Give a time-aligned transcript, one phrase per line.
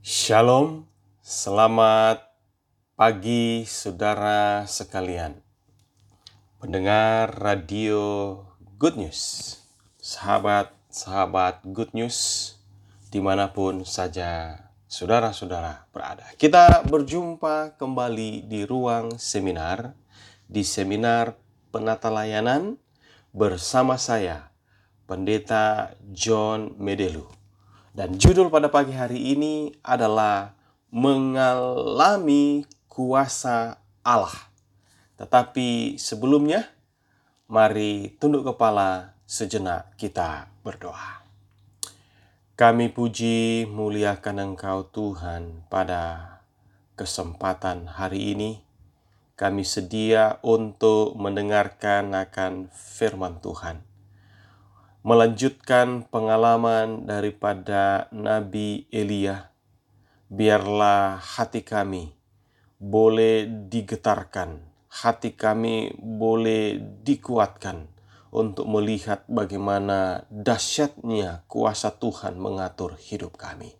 [0.00, 0.88] Shalom,
[1.20, 2.24] selamat
[2.96, 5.36] pagi saudara sekalian.
[6.56, 8.32] Pendengar radio
[8.80, 9.20] Good News,
[10.00, 12.16] sahabat-sahabat Good News,
[13.12, 14.56] di mana pun saja
[14.88, 16.24] saudara-saudara berada.
[16.40, 19.92] Kita berjumpa kembali di ruang seminar,
[20.48, 21.36] di seminar
[21.68, 22.80] penata layanan
[23.36, 24.48] bersama saya,
[25.04, 27.39] Pendeta John Medelu.
[28.00, 30.56] Dan judul pada pagi hari ini adalah
[30.88, 34.32] mengalami kuasa Allah.
[35.20, 36.64] Tetapi sebelumnya,
[37.44, 41.20] mari tunduk kepala sejenak kita berdoa.
[42.56, 46.40] Kami puji muliakan Engkau Tuhan pada
[46.96, 48.64] kesempatan hari ini.
[49.36, 53.89] Kami sedia untuk mendengarkan akan firman Tuhan.
[55.00, 59.48] Melanjutkan pengalaman daripada Nabi Elia,
[60.28, 62.12] biarlah hati kami
[62.76, 64.60] boleh digetarkan,
[64.92, 67.88] hati kami boleh dikuatkan
[68.28, 73.72] untuk melihat bagaimana dahsyatnya kuasa Tuhan mengatur hidup kami.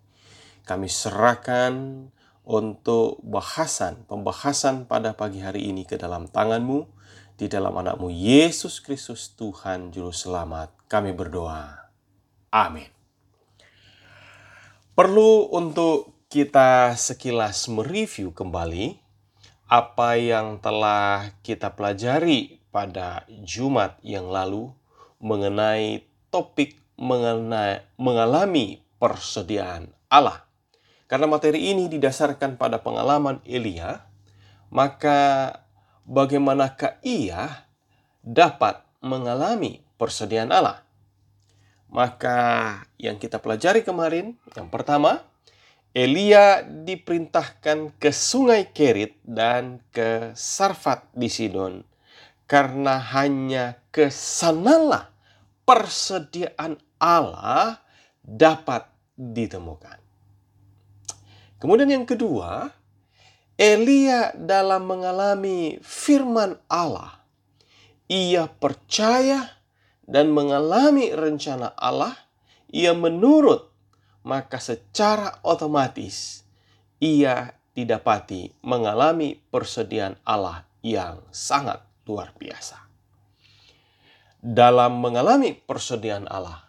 [0.64, 2.08] Kami serahkan
[2.48, 6.88] untuk bahasan, pembahasan pada pagi hari ini ke dalam tanganmu,
[7.36, 10.79] di dalam anakmu Yesus Kristus Tuhan Juru Selamat.
[10.90, 11.86] Kami berdoa.
[12.50, 12.90] Amin.
[14.90, 18.98] Perlu untuk kita sekilas mereview kembali
[19.70, 24.74] apa yang telah kita pelajari pada Jumat yang lalu
[25.22, 26.02] mengenai
[26.34, 30.44] topik mengenai, mengalami persediaan Allah.
[31.06, 34.06] Karena materi ini didasarkan pada pengalaman Elia,
[34.74, 35.50] maka
[36.02, 37.66] bagaimanakah ia
[38.22, 40.80] dapat mengalami persediaan Allah?
[41.92, 45.20] Maka yang kita pelajari kemarin, yang pertama,
[45.92, 51.82] Elia diperintahkan ke sungai Kerit dan ke Sarfat di Sidon
[52.46, 55.10] karena hanya ke sanalah
[55.66, 57.82] persediaan Allah
[58.22, 58.86] dapat
[59.18, 59.98] ditemukan.
[61.58, 62.70] Kemudian yang kedua,
[63.58, 67.20] Elia dalam mengalami firman Allah,
[68.06, 69.59] ia percaya
[70.10, 72.18] dan mengalami rencana Allah,
[72.66, 73.70] ia menurut,
[74.26, 76.42] maka secara otomatis
[76.98, 81.78] ia didapati mengalami persediaan Allah yang sangat
[82.10, 82.90] luar biasa.
[84.42, 86.66] Dalam mengalami persediaan Allah,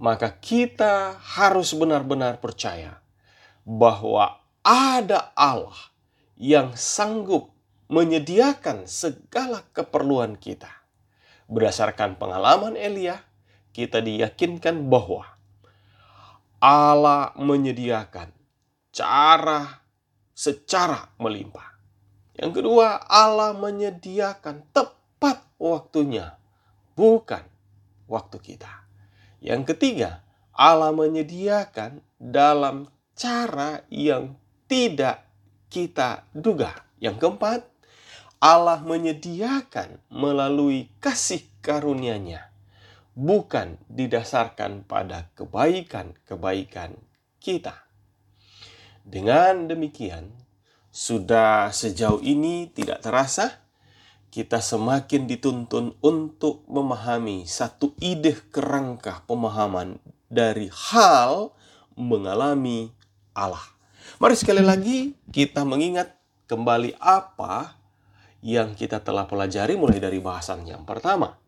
[0.00, 3.04] maka kita harus benar-benar percaya
[3.68, 5.92] bahwa ada Allah
[6.40, 7.52] yang sanggup
[7.92, 10.83] menyediakan segala keperluan kita.
[11.54, 13.22] Berdasarkan pengalaman Elia,
[13.70, 15.38] kita diyakinkan bahwa
[16.58, 18.34] Allah menyediakan
[18.90, 19.86] cara
[20.34, 21.78] secara melimpah.
[22.34, 26.34] Yang kedua, Allah menyediakan tepat waktunya,
[26.98, 27.46] bukan
[28.10, 28.90] waktu kita.
[29.38, 34.34] Yang ketiga, Allah menyediakan dalam cara yang
[34.66, 35.22] tidak
[35.70, 36.74] kita duga.
[36.98, 37.60] Yang keempat,
[38.44, 42.52] Allah menyediakan melalui kasih karunia-Nya,
[43.16, 46.92] bukan didasarkan pada kebaikan-kebaikan
[47.40, 47.88] kita.
[49.00, 50.28] Dengan demikian,
[50.92, 53.64] sudah sejauh ini tidak terasa
[54.28, 59.96] kita semakin dituntun untuk memahami satu ide kerangka pemahaman
[60.28, 61.56] dari hal
[61.96, 62.92] mengalami
[63.32, 63.64] Allah.
[64.20, 66.12] Mari sekali lagi kita mengingat
[66.44, 67.83] kembali apa
[68.44, 71.40] yang kita telah pelajari mulai dari bahasan yang pertama.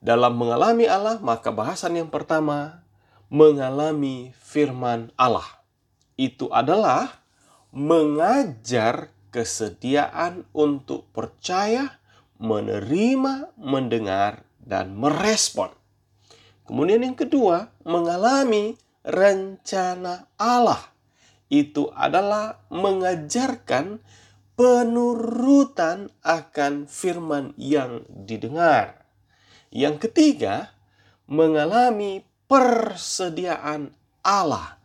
[0.00, 2.80] Dalam mengalami Allah, maka bahasan yang pertama
[3.28, 5.44] mengalami firman Allah.
[6.16, 7.20] Itu adalah
[7.68, 12.00] mengajar kesediaan untuk percaya,
[12.40, 15.68] menerima, mendengar, dan merespon.
[16.64, 20.80] Kemudian yang kedua, mengalami rencana Allah.
[21.52, 24.00] Itu adalah mengajarkan
[24.58, 29.06] penurutan akan firman yang didengar.
[29.70, 30.74] Yang ketiga,
[31.30, 33.94] mengalami persediaan
[34.26, 34.82] Allah.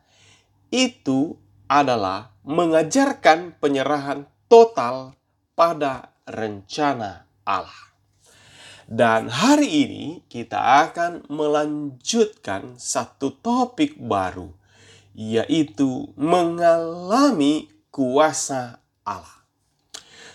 [0.69, 5.17] Itu adalah mengajarkan penyerahan total
[5.57, 7.89] pada rencana Allah.
[8.85, 14.53] Dan hari ini kita akan melanjutkan satu topik baru,
[15.17, 19.42] yaitu mengalami kuasa Allah.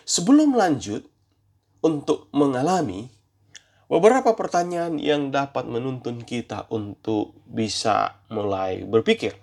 [0.09, 1.05] Sebelum lanjut
[1.85, 3.13] untuk mengalami,
[3.93, 9.37] beberapa pertanyaan yang dapat menuntun kita untuk bisa mulai berpikir.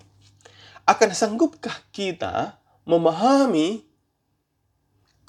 [0.90, 2.58] Akan sanggupkah kita
[2.90, 3.86] memahami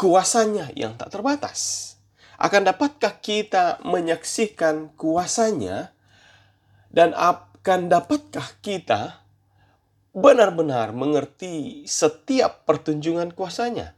[0.01, 1.93] kuasanya yang tak terbatas?
[2.41, 5.93] Akan dapatkah kita menyaksikan kuasanya
[6.89, 9.21] dan akan dapatkah kita
[10.17, 13.96] benar-benar mengerti setiap pertunjukan kuasanya?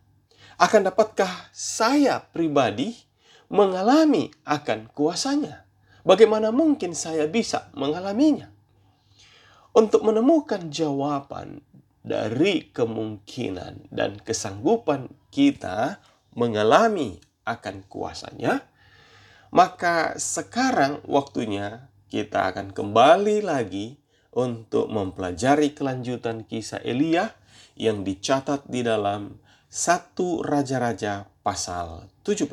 [0.58, 2.98] Akan dapatkah saya pribadi
[3.46, 5.62] mengalami akan kuasanya?
[6.02, 8.50] Bagaimana mungkin saya bisa mengalaminya?
[9.70, 11.62] Untuk menemukan jawaban
[12.02, 16.02] dari kemungkinan dan kesanggupan kita
[16.34, 18.66] mengalami akan kuasanya,
[19.54, 23.94] maka sekarang waktunya kita akan kembali lagi
[24.34, 27.30] untuk mempelajari kelanjutan kisah Elia
[27.78, 29.38] yang dicatat di dalam
[29.68, 32.48] satu Raja-Raja pasal 17.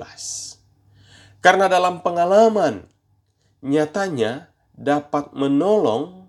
[1.39, 2.83] Karena dalam pengalaman
[3.63, 6.27] nyatanya dapat menolong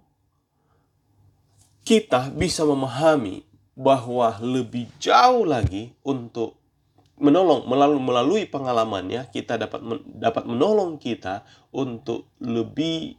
[1.83, 3.43] kita bisa memahami
[3.77, 6.56] bahwa lebih jauh lagi untuk
[7.21, 13.17] menolong melalui melalui pengalamannya kita dapat dapat menolong kita untuk lebih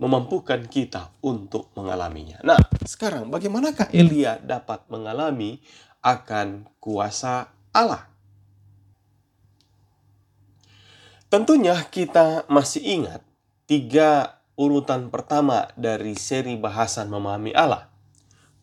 [0.00, 2.40] memampukan kita untuk mengalaminya.
[2.42, 5.62] Nah, sekarang bagaimanakah Elia dapat mengalami
[6.04, 8.12] akan kuasa Allah?
[11.32, 13.24] Tentunya kita masih ingat
[13.66, 17.90] tiga urutan pertama dari seri bahasan memahami Allah.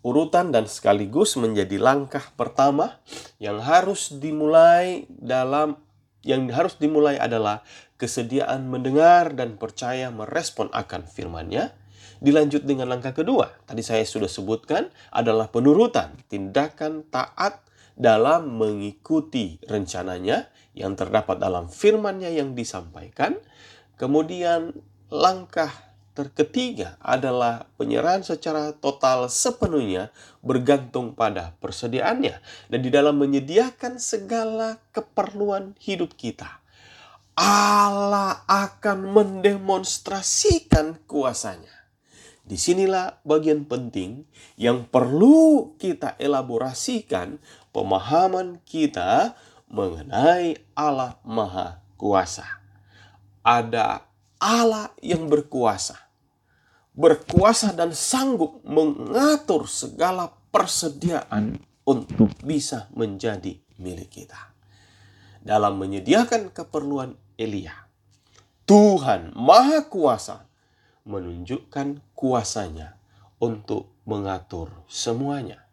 [0.01, 3.03] Urutan dan sekaligus menjadi langkah pertama
[3.37, 5.77] yang harus dimulai dalam
[6.21, 7.65] yang harus dimulai adalah
[7.97, 11.73] kesediaan mendengar dan percaya merespon akan firman-Nya.
[12.21, 17.65] Dilanjut dengan langkah kedua, tadi saya sudah sebutkan adalah penurutan, tindakan taat
[17.97, 20.45] dalam mengikuti rencananya
[20.77, 23.41] yang terdapat dalam firman-Nya yang disampaikan.
[23.97, 24.69] Kemudian
[25.09, 25.73] langkah
[26.13, 30.13] terketiga adalah penyerahan secara total sepenuhnya
[30.45, 32.37] bergantung pada persediaannya
[32.69, 36.61] dan di dalam menyediakan segala keperluan hidup kita.
[37.33, 41.80] Allah akan mendemonstrasikan kuasanya.
[42.51, 44.27] Di sinilah bagian penting
[44.59, 47.39] yang perlu kita elaborasikan
[47.71, 49.39] pemahaman kita
[49.71, 52.43] mengenai Allah Maha Kuasa.
[53.39, 54.03] Ada
[54.35, 55.95] Allah yang berkuasa.
[56.91, 61.55] Berkuasa dan sanggup mengatur segala persediaan
[61.87, 64.51] untuk bisa menjadi milik kita.
[65.39, 67.87] Dalam menyediakan keperluan Elia,
[68.67, 70.50] Tuhan Maha Kuasa
[71.05, 72.97] menunjukkan kuasanya
[73.41, 75.65] untuk mengatur semuanya.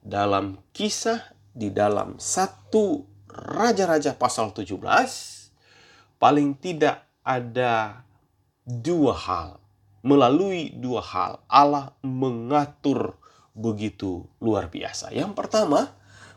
[0.00, 4.80] Dalam kisah di dalam satu Raja-Raja pasal 17,
[6.16, 8.06] paling tidak ada
[8.64, 9.48] dua hal.
[10.06, 13.18] Melalui dua hal, Allah mengatur
[13.56, 15.10] begitu luar biasa.
[15.10, 15.90] Yang pertama,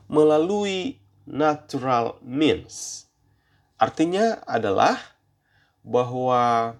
[0.10, 0.98] melalui
[1.30, 3.06] natural means.
[3.78, 4.98] Artinya adalah
[5.86, 6.74] bahwa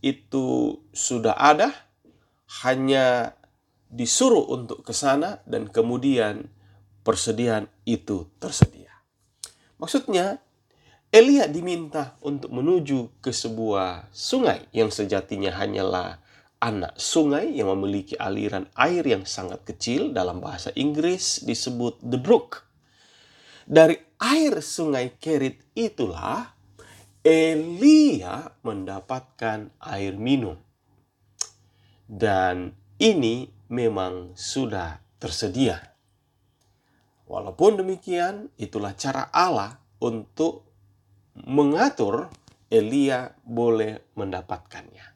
[0.00, 1.72] itu sudah ada,
[2.64, 3.36] hanya
[3.90, 6.50] disuruh untuk ke sana dan kemudian
[7.02, 8.90] persediaan itu tersedia.
[9.80, 10.40] Maksudnya,
[11.10, 16.22] Elia diminta untuk menuju ke sebuah sungai yang sejatinya hanyalah
[16.60, 22.68] anak sungai yang memiliki aliran air yang sangat kecil dalam bahasa Inggris disebut the brook.
[23.66, 26.52] Dari air sungai Kerit itulah
[27.20, 30.56] Elia mendapatkan air minum.
[32.08, 35.76] Dan ini memang sudah tersedia.
[37.28, 40.64] Walaupun demikian, itulah cara Allah untuk
[41.44, 42.32] mengatur
[42.72, 45.06] Elia boleh mendapatkannya.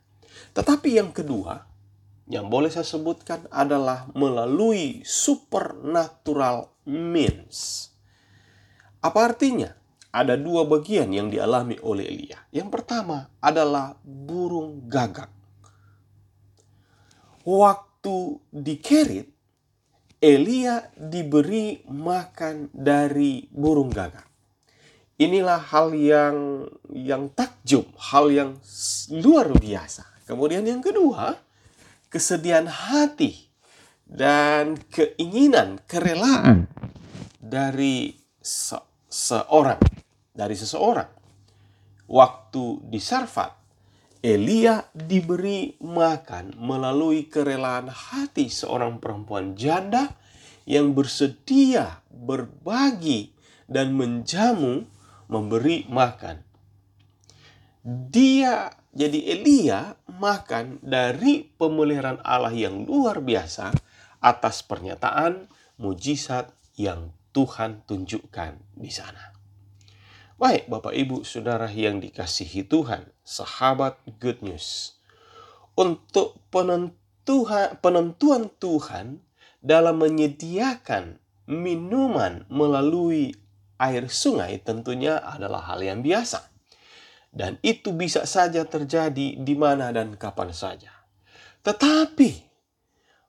[0.52, 1.56] Tetapi yang kedua,
[2.28, 7.88] yang boleh saya sebutkan adalah melalui supernatural means.
[9.00, 9.83] Apa artinya?
[10.14, 12.38] Ada dua bagian yang dialami oleh Elia.
[12.54, 15.26] Yang pertama adalah burung gagak.
[17.42, 19.26] Waktu di Kerit,
[20.22, 24.30] Elia diberi makan dari burung gagak.
[25.18, 26.62] Inilah hal yang
[26.94, 28.50] yang takjub, hal yang
[29.18, 30.06] luar biasa.
[30.30, 31.36] Kemudian yang kedua,
[32.06, 33.50] kesediaan hati
[34.06, 36.70] dan keinginan, kerelaan
[37.42, 38.78] dari se
[39.14, 39.93] seorang
[40.34, 41.08] dari seseorang.
[42.10, 43.64] Waktu di Sarfat,
[44.20, 50.16] Elia diberi makan melalui kerelaan hati seorang perempuan janda
[50.64, 53.36] yang bersedia berbagi
[53.68, 54.84] dan menjamu
[55.28, 56.40] memberi makan.
[57.84, 63.76] Dia jadi Elia makan dari pemeliharaan Allah yang luar biasa
[64.24, 66.48] atas pernyataan mujizat
[66.80, 69.33] yang Tuhan tunjukkan di sana.
[70.44, 74.92] Baik, Bapak Ibu, Saudara yang dikasihi Tuhan, sahabat Good News.
[75.72, 79.24] Untuk penentuan, penentuan Tuhan
[79.64, 81.16] dalam menyediakan
[81.48, 83.32] minuman melalui
[83.80, 86.52] air sungai tentunya adalah hal yang biasa.
[87.32, 90.92] Dan itu bisa saja terjadi di mana dan kapan saja.
[91.64, 92.44] Tetapi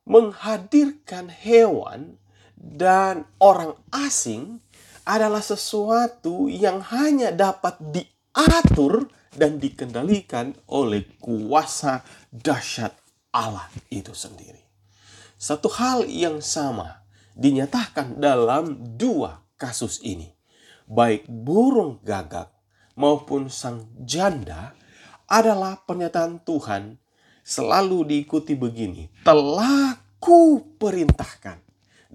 [0.04, 2.20] menghadirkan hewan
[2.60, 4.65] dan orang asing
[5.06, 9.06] adalah sesuatu yang hanya dapat diatur
[9.38, 12.02] dan dikendalikan oleh kuasa
[12.34, 12.92] dahsyat
[13.30, 14.66] Allah itu sendiri.
[15.38, 17.06] Satu hal yang sama
[17.38, 20.32] dinyatakan dalam dua kasus ini.
[20.90, 22.50] Baik burung gagak
[22.96, 24.74] maupun sang janda
[25.28, 26.98] adalah pernyataan Tuhan
[27.44, 29.10] selalu diikuti begini.
[29.26, 31.65] Telah ku perintahkan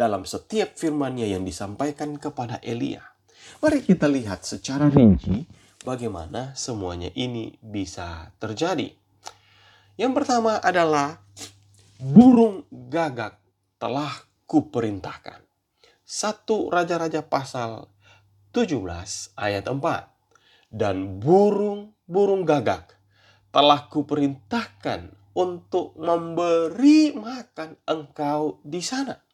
[0.00, 3.04] dalam setiap firmannya yang disampaikan kepada Elia.
[3.60, 5.44] Mari kita lihat secara rinci
[5.84, 8.88] bagaimana semuanya ini bisa terjadi.
[10.00, 11.20] Yang pertama adalah
[12.00, 13.36] burung gagak
[13.76, 14.08] telah
[14.48, 15.44] kuperintahkan.
[16.00, 17.84] Satu Raja-Raja pasal
[18.56, 18.80] 17
[19.36, 22.96] ayat 4 dan burung-burung gagak
[23.52, 29.29] telah kuperintahkan untuk memberi makan engkau di sana.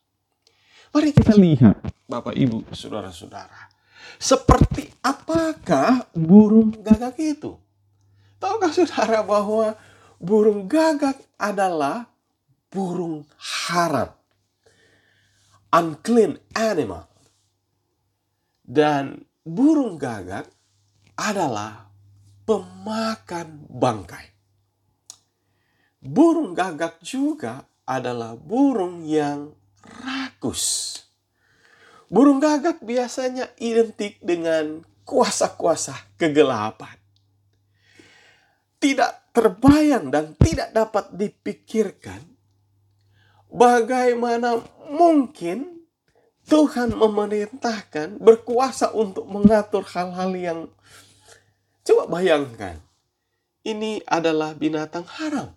[0.96, 1.76] Mari kita lihat,
[2.08, 3.68] Bapak Ibu, saudara-saudara.
[4.16, 7.52] Seperti apakah burung gagak itu?
[8.40, 9.76] Tahukah saudara bahwa
[10.16, 12.08] burung gagak adalah
[12.72, 13.28] burung
[13.68, 14.08] haram?
[15.68, 17.04] Unclean animal.
[18.64, 20.48] Dan burung gagak
[21.12, 21.92] adalah
[22.48, 24.32] pemakan bangkai.
[26.00, 29.52] Burung gagak juga adalah burung yang
[29.88, 30.94] rakus.
[32.06, 36.94] Burung gagak biasanya identik dengan kuasa-kuasa kegelapan.
[38.76, 42.36] Tidak terbayang dan tidak dapat dipikirkan
[43.50, 44.60] bagaimana
[44.92, 45.88] mungkin
[46.46, 50.60] Tuhan memerintahkan berkuasa untuk mengatur hal-hal yang
[51.82, 52.78] coba bayangkan.
[53.66, 55.50] Ini adalah binatang haram.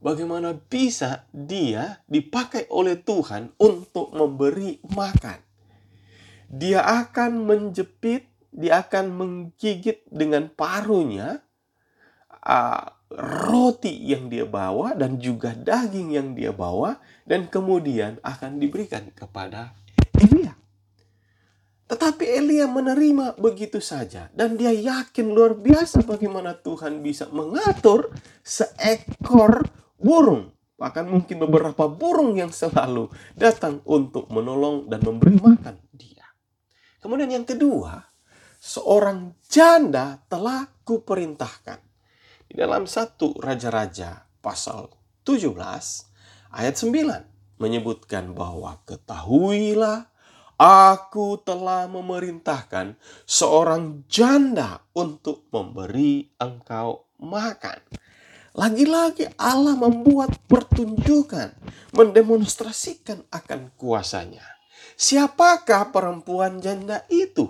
[0.00, 5.36] Bagaimana bisa dia dipakai oleh Tuhan untuk memberi makan?
[6.48, 11.44] Dia akan menjepit, dia akan menggigit dengan paruhnya
[12.32, 16.96] uh, roti yang dia bawa dan juga daging yang dia bawa
[17.28, 19.76] dan kemudian akan diberikan kepada
[20.16, 20.56] Elia.
[21.90, 28.14] Tetapi Elia menerima begitu saja dan dia yakin luar biasa bagaimana Tuhan bisa mengatur
[28.46, 29.66] seekor
[30.00, 30.50] burung.
[30.80, 36.24] Bahkan mungkin beberapa burung yang selalu datang untuk menolong dan memberi makan dia.
[37.04, 38.00] Kemudian yang kedua,
[38.56, 41.84] seorang janda telah kuperintahkan.
[42.50, 44.88] Di dalam satu Raja-Raja pasal
[45.22, 45.54] 17
[46.56, 50.10] ayat 9 menyebutkan bahwa ketahuilah
[50.60, 52.92] Aku telah memerintahkan
[53.24, 57.80] seorang janda untuk memberi engkau makan.
[58.54, 61.54] Lagi-lagi Allah membuat pertunjukan,
[61.94, 64.42] mendemonstrasikan akan kuasanya.
[64.98, 67.48] Siapakah perempuan janda itu?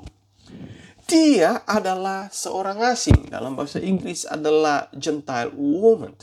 [1.08, 3.32] Dia adalah seorang asing.
[3.32, 6.14] Dalam bahasa Inggris adalah Gentile woman.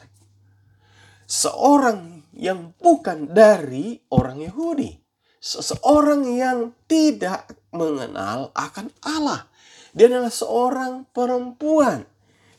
[1.27, 5.07] Seorang yang bukan dari orang Yahudi
[5.47, 9.47] seseorang yang tidak mengenal akan Allah.
[9.95, 12.05] Dia adalah seorang perempuan.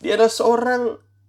[0.00, 0.82] Dia adalah seorang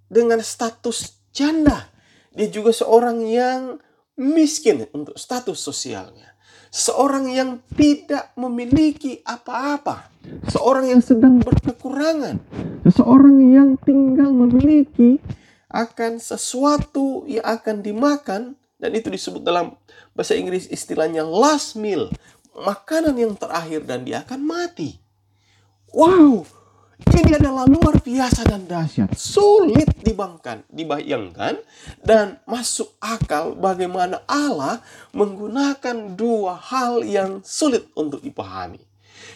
[0.09, 1.87] dengan status janda.
[2.33, 3.77] Dia juga seorang yang
[4.19, 6.35] miskin untuk status sosialnya.
[6.69, 10.11] Seorang yang tidak memiliki apa-apa.
[10.49, 12.37] Seorang yang sedang berkekurangan.
[12.85, 15.17] Seseorang yang tinggal memiliki
[15.69, 18.41] akan sesuatu yang akan dimakan
[18.79, 19.77] dan itu disebut dalam
[20.13, 22.09] bahasa Inggris istilahnya last meal.
[22.53, 24.99] Makanan yang terakhir dan dia akan mati.
[25.89, 26.45] Wow,
[27.29, 29.13] ini adalah luar biasa dan dahsyat.
[29.13, 31.61] Sulit dibangkan, dibayangkan
[32.01, 34.81] dan masuk akal bagaimana Allah
[35.13, 38.81] menggunakan dua hal yang sulit untuk dipahami.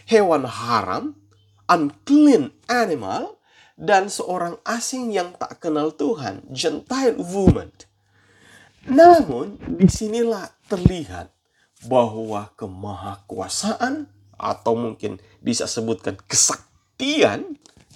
[0.10, 1.14] Hewan haram,
[1.70, 3.38] unclean animal,
[3.78, 7.70] dan seorang asing yang tak kenal Tuhan, Gentile woman.
[8.90, 11.30] Namun, di sinilah terlihat
[11.86, 16.73] bahwa kemahakuasaan atau mungkin bisa sebutkan kesaktian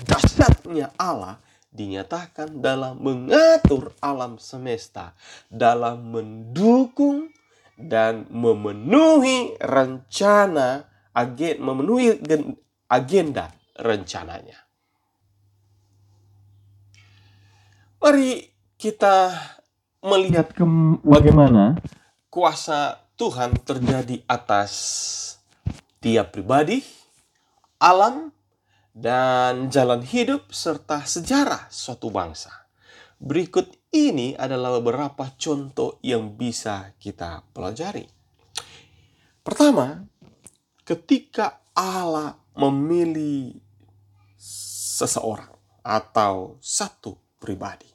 [0.04, 1.40] dahsyatnya Allah
[1.72, 5.14] dinyatakan dalam mengatur alam semesta,
[5.48, 7.30] dalam mendukung
[7.78, 12.18] dan memenuhi rencana agen memenuhi
[12.90, 14.66] agenda rencananya.
[18.02, 19.34] Mari kita
[20.06, 20.64] melihat ke
[21.02, 21.78] bagaimana
[22.30, 24.74] kuasa Tuhan terjadi atas
[25.98, 26.86] tiap pribadi,
[27.82, 28.30] alam,
[28.98, 32.50] dan jalan hidup serta sejarah suatu bangsa.
[33.22, 38.10] Berikut ini adalah beberapa contoh yang bisa kita pelajari.
[39.46, 40.01] Pertama,
[40.82, 43.54] ketika Allah memilih
[44.98, 45.54] seseorang
[45.86, 47.89] atau satu pribadi.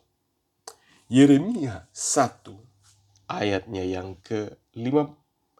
[1.11, 5.11] Yeremia 1 ayatnya yang ke lima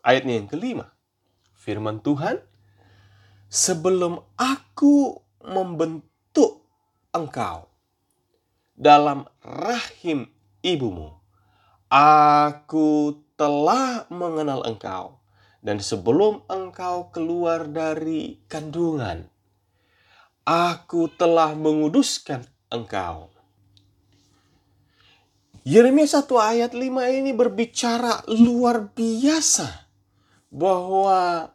[0.07, 0.95] ayatnya yang kelima.
[1.59, 2.41] Firman Tuhan,
[3.51, 6.67] sebelum aku membentuk
[7.13, 7.69] engkau
[8.73, 10.27] dalam rahim
[10.65, 11.19] ibumu.
[11.93, 15.21] Aku telah mengenal engkau,
[15.61, 19.29] dan sebelum engkau keluar dari kandungan,
[20.43, 23.29] aku telah menguduskan engkau.
[25.63, 29.87] Yeremia 1 ayat 5 ini berbicara luar biasa
[30.51, 31.55] bahwa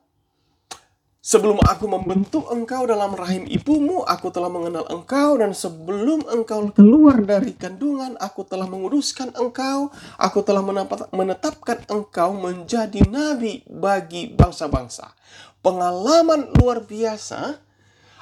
[1.28, 7.20] Sebelum aku membentuk engkau dalam rahim ibumu, aku telah mengenal engkau dan sebelum engkau keluar
[7.20, 10.64] dari kandungan, aku telah menguruskan engkau, aku telah
[11.12, 15.12] menetapkan engkau menjadi nabi bagi bangsa-bangsa.
[15.60, 17.60] Pengalaman luar biasa,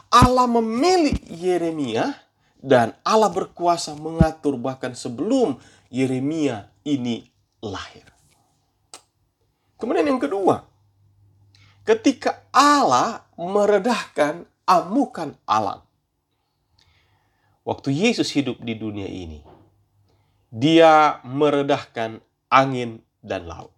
[0.09, 2.09] Allah memilih Yeremia
[2.57, 5.61] dan Allah berkuasa mengatur bahkan sebelum
[5.93, 7.29] Yeremia ini
[7.61, 8.09] lahir.
[9.77, 10.73] Kemudian yang kedua,
[11.85, 15.85] ketika Allah meredahkan amukan alam.
[17.61, 19.41] Waktu Yesus hidup di dunia ini,
[20.49, 23.73] dia meredahkan angin dan laut.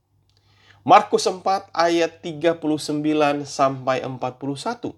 [0.88, 4.96] Markus 4 ayat 39 sampai 41.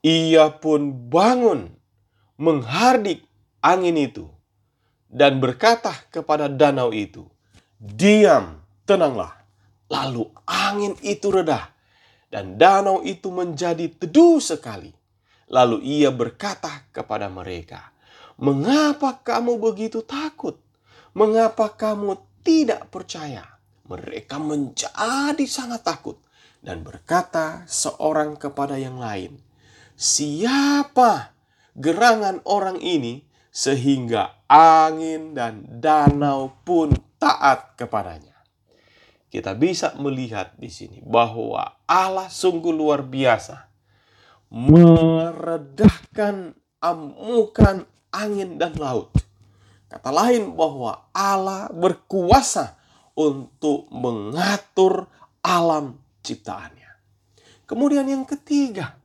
[0.00, 1.68] Ia pun bangun
[2.40, 3.28] menghardik
[3.60, 4.24] angin itu
[5.12, 7.28] dan berkata kepada danau itu,
[7.76, 9.36] "Diam, tenanglah."
[9.92, 11.79] Lalu angin itu redah
[12.30, 14.94] dan danau itu menjadi teduh sekali.
[15.50, 17.90] Lalu ia berkata kepada mereka,
[18.38, 20.54] "Mengapa kamu begitu takut?
[21.12, 22.14] Mengapa kamu
[22.46, 23.42] tidak percaya?"
[23.90, 26.22] Mereka menjadi sangat takut
[26.62, 29.42] dan berkata seorang kepada yang lain,
[29.98, 31.34] "Siapa
[31.74, 38.29] gerangan orang ini sehingga angin dan danau pun taat kepadanya?"
[39.30, 43.70] Kita bisa melihat di sini bahwa Allah sungguh luar biasa
[44.50, 49.14] meredahkan amukan angin dan laut.
[49.86, 52.74] Kata lain bahwa Allah berkuasa
[53.14, 55.06] untuk mengatur
[55.42, 56.90] alam ciptaannya.
[57.66, 58.98] Kemudian yang ketiga,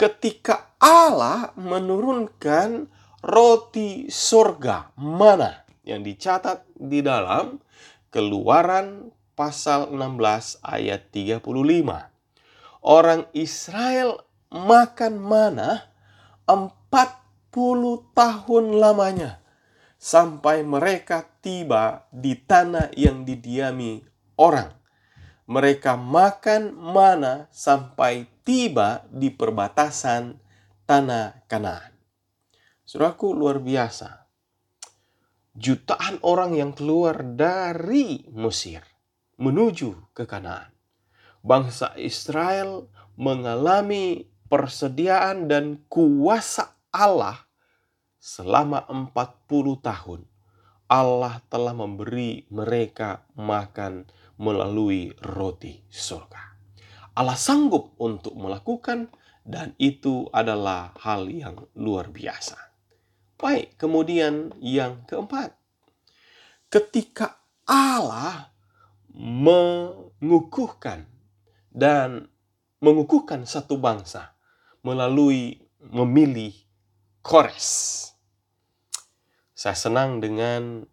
[0.00, 2.88] ketika Allah menurunkan
[3.20, 7.60] roti surga mana yang dicatat di dalam
[8.10, 11.46] Keluaran pasal 16 ayat 35.
[12.82, 15.94] Orang Israel makan mana
[16.50, 16.74] 40
[18.10, 19.38] tahun lamanya
[19.94, 24.02] sampai mereka tiba di tanah yang didiami
[24.34, 24.74] orang.
[25.46, 30.34] Mereka makan mana sampai tiba di perbatasan
[30.82, 31.94] tanah Kanaan.
[32.82, 34.19] Suraku luar biasa
[35.54, 38.84] jutaan orang yang keluar dari Mesir
[39.40, 40.70] menuju ke Kanaan.
[41.40, 47.48] Bangsa Israel mengalami persediaan dan kuasa Allah
[48.20, 50.20] selama 40 tahun.
[50.90, 56.42] Allah telah memberi mereka makan melalui roti surga.
[57.14, 59.08] Allah sanggup untuk melakukan
[59.46, 62.69] dan itu adalah hal yang luar biasa.
[63.40, 65.56] Baik, kemudian yang keempat.
[66.68, 68.52] Ketika Allah
[69.16, 71.08] mengukuhkan
[71.72, 72.28] dan
[72.84, 74.36] mengukuhkan satu bangsa
[74.84, 76.52] melalui memilih
[77.20, 78.12] Kores.
[79.52, 80.88] Saya senang dengan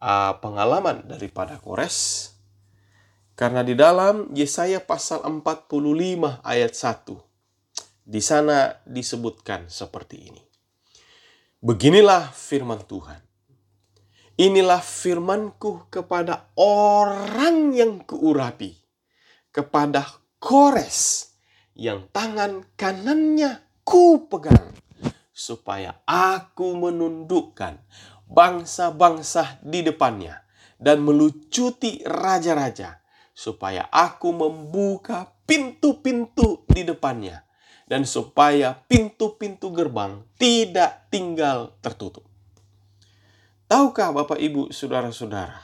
[0.00, 2.32] uh, pengalaman daripada Kores
[3.32, 10.47] karena di dalam Yesaya pasal 45 ayat 1 di sana disebutkan seperti ini.
[11.58, 13.18] Beginilah firman Tuhan.
[14.38, 18.78] Inilah firmanku kepada orang yang kuurapi,
[19.50, 20.06] kepada
[20.38, 21.34] Kores
[21.74, 24.70] yang tangan kanannya ku pegang,
[25.34, 27.82] supaya aku menundukkan
[28.30, 30.46] bangsa-bangsa di depannya
[30.78, 33.02] dan melucuti raja-raja,
[33.34, 37.42] supaya aku membuka pintu-pintu di depannya,
[37.88, 42.28] dan supaya pintu-pintu gerbang tidak tinggal tertutup.
[43.68, 45.60] Tahukah Bapak Ibu Saudara-saudara,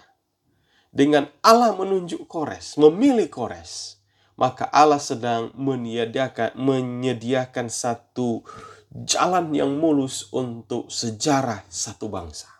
[0.92, 4.00] dengan Allah menunjuk Kores, memilih Kores,
[4.37, 8.44] maka Allah sedang menyediakan menyediakan satu
[8.92, 12.52] jalan yang mulus untuk sejarah satu bangsa.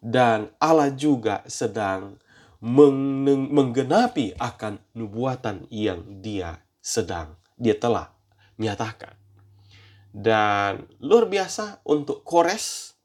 [0.00, 2.16] Dan Allah juga sedang
[2.64, 8.15] menggenapi akan nubuatan yang dia sedang, dia telah
[8.60, 9.14] nyatakan.
[10.16, 12.96] Dan luar biasa untuk Kores,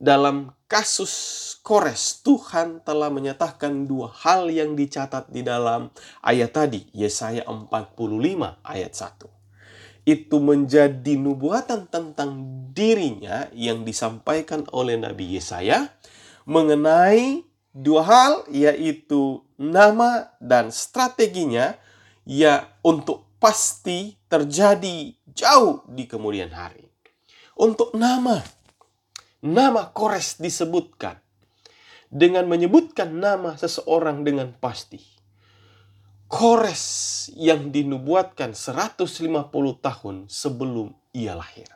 [0.00, 1.12] dalam kasus
[1.60, 5.92] Kores, Tuhan telah menyatakan dua hal yang dicatat di dalam
[6.24, 10.08] ayat tadi, Yesaya 45 ayat 1.
[10.08, 12.40] Itu menjadi nubuatan tentang
[12.72, 15.92] dirinya yang disampaikan oleh Nabi Yesaya
[16.48, 17.44] mengenai
[17.76, 21.76] dua hal yaitu nama dan strateginya
[22.24, 26.86] ya untuk pasti terjadi jauh di kemudian hari.
[27.58, 28.40] Untuk nama,
[29.42, 31.18] nama Kores disebutkan
[32.08, 35.02] dengan menyebutkan nama seseorang dengan pasti.
[36.30, 39.50] Kores yang dinubuatkan 150
[39.82, 41.66] tahun sebelum ia lahir.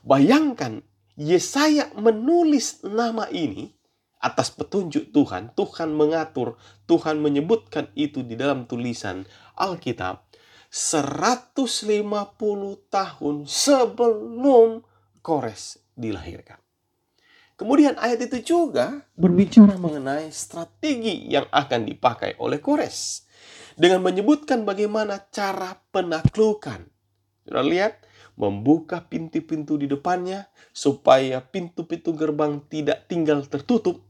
[0.00, 0.80] Bayangkan
[1.20, 3.68] Yesaya menulis nama ini
[4.16, 6.56] atas petunjuk Tuhan, Tuhan mengatur,
[6.88, 9.28] Tuhan menyebutkan itu di dalam tulisan
[9.60, 10.24] Alkitab
[10.72, 11.60] 150
[12.88, 14.80] tahun sebelum
[15.20, 16.56] Kores dilahirkan.
[17.60, 23.28] Kemudian ayat itu juga berbicara mengenai strategi yang akan dipakai oleh Kores
[23.76, 26.88] dengan menyebutkan bagaimana cara penaklukan.
[27.44, 28.02] Sudah lihat,
[28.40, 34.00] membuka pintu-pintu di depannya supaya pintu-pintu gerbang tidak tinggal tertutup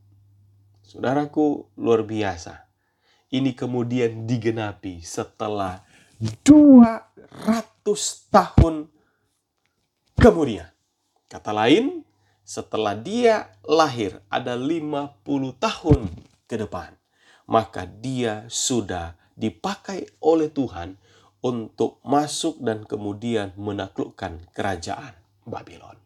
[0.93, 2.69] Saudaraku, luar biasa.
[3.33, 5.81] Ini kemudian digenapi setelah
[6.23, 7.83] 200
[8.31, 8.87] tahun
[10.15, 10.71] kemudian.
[11.27, 12.07] Kata lain,
[12.47, 15.19] setelah dia lahir ada 50
[15.59, 16.07] tahun
[16.47, 16.95] ke depan.
[17.51, 20.95] Maka dia sudah dipakai oleh Tuhan
[21.43, 25.99] untuk masuk dan kemudian menaklukkan kerajaan Babylon.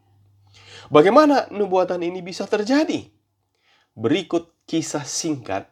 [0.89, 3.05] Bagaimana nubuatan ini bisa terjadi?
[3.93, 5.69] Berikut kisah singkat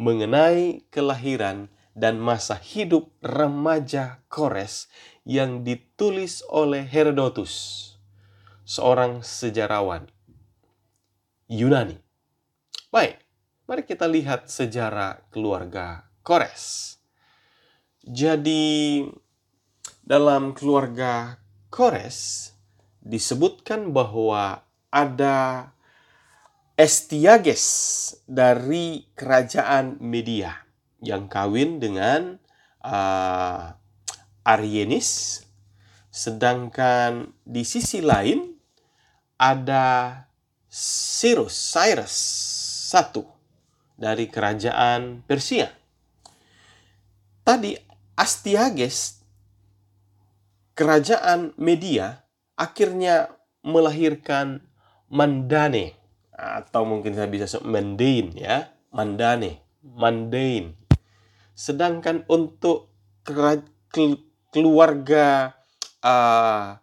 [0.00, 4.88] mengenai kelahiran dan masa hidup remaja Kores
[5.28, 7.94] yang ditulis oleh Herodotus,
[8.64, 10.08] seorang sejarawan
[11.52, 12.00] Yunani.
[12.88, 13.20] Baik,
[13.68, 16.96] mari kita lihat sejarah keluarga Kores.
[18.02, 19.04] Jadi,
[20.02, 22.50] dalam keluarga Kores
[23.04, 25.70] disebutkan bahwa ada
[26.72, 27.62] Estiages
[28.24, 30.71] dari kerajaan Media
[31.02, 32.38] yang kawin dengan
[32.80, 33.74] uh,
[34.46, 35.42] Arienis,
[36.08, 38.54] sedangkan di sisi lain
[39.38, 40.16] ada
[40.70, 42.14] Cyrus, Cyrus
[42.88, 43.26] satu
[43.98, 45.70] dari kerajaan Persia.
[47.42, 47.74] Tadi
[48.14, 49.22] Astiages
[50.78, 52.22] kerajaan Media
[52.54, 53.34] akhirnya
[53.66, 54.62] melahirkan
[55.12, 60.74] Mandane atau mungkin saya bisa sebut mundane ya, mandane, mundane.
[61.62, 62.90] Sedangkan untuk
[64.50, 65.54] keluarga
[66.02, 66.74] uh,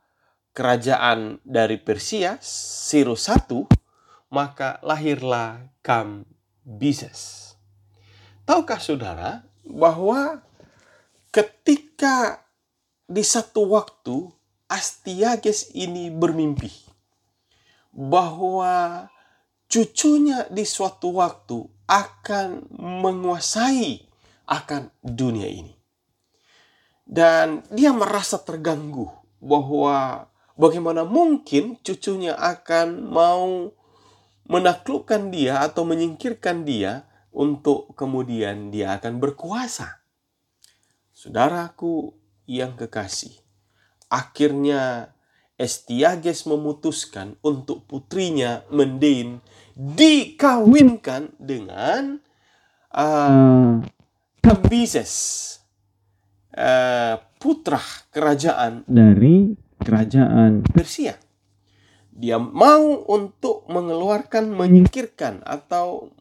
[0.55, 3.67] kerajaan dari Persia, Sirus I,
[4.31, 7.51] maka lahirlah Kambises.
[8.47, 10.47] Tahukah saudara bahwa
[11.27, 12.47] ketika
[13.03, 14.31] di satu waktu
[14.69, 16.71] Astiages ini bermimpi
[17.91, 19.09] bahwa
[19.67, 24.08] cucunya di suatu waktu akan menguasai
[24.49, 25.77] akan dunia ini.
[27.05, 33.73] Dan dia merasa terganggu bahwa bagaimana mungkin cucunya akan mau
[34.49, 40.01] menaklukkan dia atau menyingkirkan dia untuk kemudian dia akan berkuasa.
[41.13, 42.17] Saudaraku
[42.49, 43.37] yang kekasih,
[44.09, 45.13] akhirnya
[45.59, 49.43] Estiages memutuskan untuk putrinya Mendain
[49.75, 52.23] dikawinkan dengan
[52.95, 53.83] uh,
[54.39, 55.13] Kambises,
[56.55, 57.79] uh, putra
[58.11, 61.15] kerajaan dari kerajaan Persia.
[62.09, 66.11] Dia mau untuk mengeluarkan, menyingkirkan atau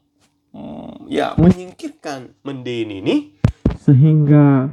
[0.55, 3.35] um, ya menyingkirkan Mendain ini
[3.83, 4.71] sehingga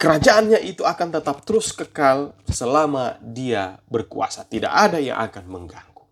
[0.00, 4.48] kerajaannya itu akan tetap terus kekal selama dia berkuasa.
[4.48, 6.04] Tidak ada yang akan mengganggu.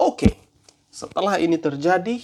[0.00, 0.32] Oke,
[0.88, 2.16] setelah ini terjadi,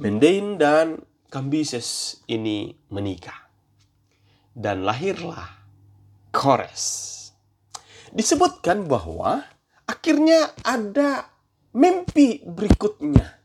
[0.00, 3.52] Mendain dan Kambises ini menikah.
[4.56, 5.60] Dan lahirlah
[6.32, 7.18] Kores.
[8.08, 9.44] Disebutkan bahwa
[9.84, 11.28] akhirnya ada
[11.76, 13.44] mimpi berikutnya.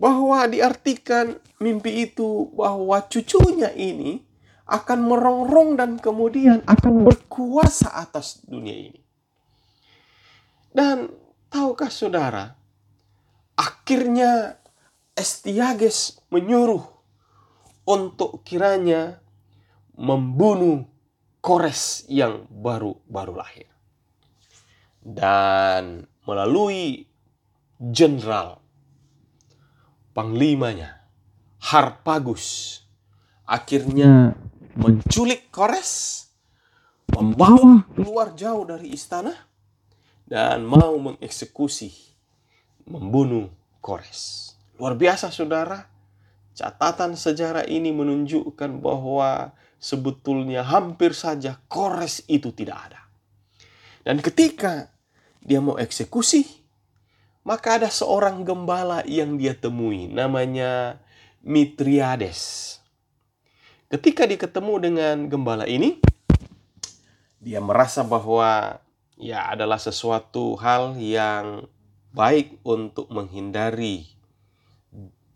[0.00, 4.24] Bahwa diartikan mimpi itu bahwa cucunya ini
[4.72, 9.04] akan merongrong dan kemudian akan berkuasa atas dunia ini.
[10.72, 11.12] Dan
[11.52, 12.56] tahukah saudara,
[13.58, 14.57] akhirnya
[15.18, 16.86] Estiages menyuruh
[17.90, 19.18] untuk kiranya
[19.98, 20.86] membunuh
[21.42, 23.66] Kores yang baru-baru lahir.
[25.02, 27.06] Dan melalui
[27.80, 28.62] jenderal
[30.14, 30.98] panglimanya
[31.58, 32.78] Harpagus
[33.42, 34.38] akhirnya
[34.78, 36.26] menculik Kores,
[37.10, 39.34] membawa keluar jauh dari istana
[40.28, 41.90] dan mau mengeksekusi,
[42.86, 43.50] membunuh
[43.82, 44.47] Kores.
[44.78, 45.90] Luar biasa saudara,
[46.54, 49.50] catatan sejarah ini menunjukkan bahwa
[49.82, 53.00] sebetulnya hampir saja Kores itu tidak ada.
[54.06, 54.86] Dan ketika
[55.42, 56.46] dia mau eksekusi,
[57.42, 61.02] maka ada seorang gembala yang dia temui, namanya
[61.42, 62.78] Mitriades.
[63.90, 65.98] Ketika dia ketemu dengan gembala ini,
[67.42, 68.78] dia merasa bahwa
[69.18, 71.66] ya adalah sesuatu hal yang
[72.14, 74.17] baik untuk menghindari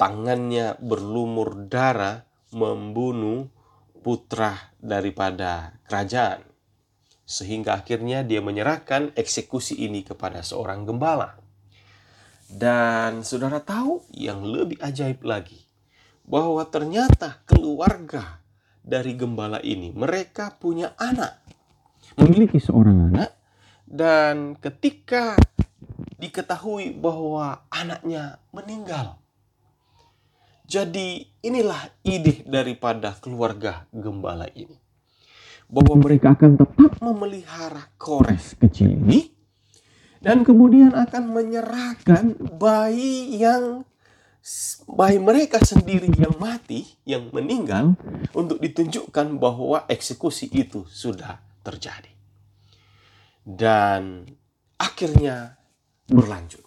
[0.03, 3.47] tangannya berlumur darah membunuh
[4.03, 6.43] putra daripada kerajaan.
[7.23, 11.39] Sehingga akhirnya dia menyerahkan eksekusi ini kepada seorang gembala.
[12.51, 15.71] Dan saudara tahu yang lebih ajaib lagi,
[16.27, 18.43] bahwa ternyata keluarga
[18.83, 21.39] dari gembala ini, mereka punya anak.
[22.19, 23.31] Memiliki seorang anak,
[23.87, 25.39] dan ketika
[26.19, 29.22] diketahui bahwa anaknya meninggal,
[30.63, 34.79] jadi inilah ide daripada keluarga gembala ini.
[35.67, 39.33] Bahwa mereka akan tetap memelihara kores kecil ini.
[40.23, 43.83] Dan kemudian akan menyerahkan bayi yang
[44.87, 47.99] bayi mereka sendiri yang mati, yang meninggal,
[48.31, 52.11] untuk ditunjukkan bahwa eksekusi itu sudah terjadi.
[53.43, 54.31] Dan
[54.79, 55.59] akhirnya
[56.07, 56.63] berlanjut.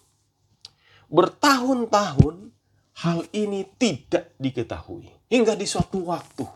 [1.08, 2.55] Bertahun-tahun
[3.04, 6.48] hal ini tidak diketahui hingga di suatu waktu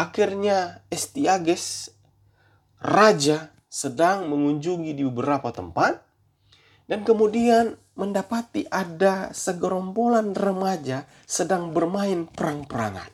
[0.00, 1.92] akhirnya Estiages
[2.80, 6.00] raja sedang mengunjungi di beberapa tempat
[6.90, 13.12] dan kemudian mendapati ada segerombolan remaja sedang bermain perang-perangan.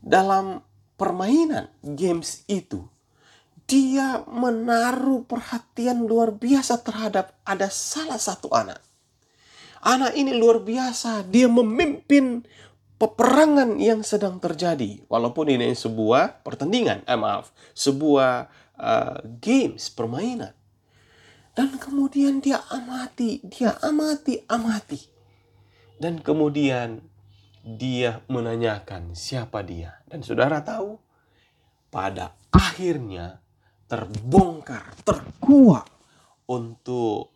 [0.00, 0.64] Dalam
[0.96, 2.88] permainan games itu,
[3.68, 8.80] dia menaruh perhatian luar biasa terhadap ada salah satu anak
[9.82, 11.22] Anak ini luar biasa.
[11.26, 12.42] Dia memimpin
[12.98, 15.06] peperangan yang sedang terjadi.
[15.06, 20.52] Walaupun ini sebuah pertandingan, eh, maaf, sebuah uh, games, permainan.
[21.54, 24.98] Dan kemudian dia amati, dia amati, amati.
[25.98, 27.02] Dan kemudian
[27.62, 29.98] dia menanyakan siapa dia.
[30.06, 30.98] Dan saudara tahu,
[31.90, 33.42] pada akhirnya
[33.90, 35.86] terbongkar, terkuak
[36.46, 37.34] untuk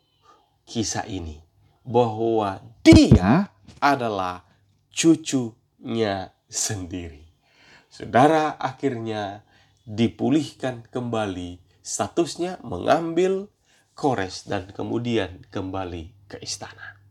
[0.66, 1.51] kisah ini
[1.82, 3.50] bahwa dia
[3.82, 4.46] adalah
[4.94, 7.26] cucunya sendiri.
[7.92, 9.44] Saudara akhirnya
[9.84, 13.50] dipulihkan kembali statusnya mengambil
[13.98, 17.02] kores dan kemudian kembali ke istana.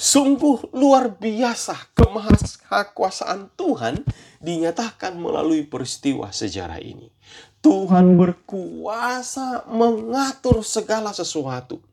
[0.00, 4.00] Sungguh luar biasa kemahakuasaan Tuhan
[4.40, 7.12] dinyatakan melalui peristiwa sejarah ini.
[7.60, 11.84] Tuhan berkuasa mengatur segala sesuatu.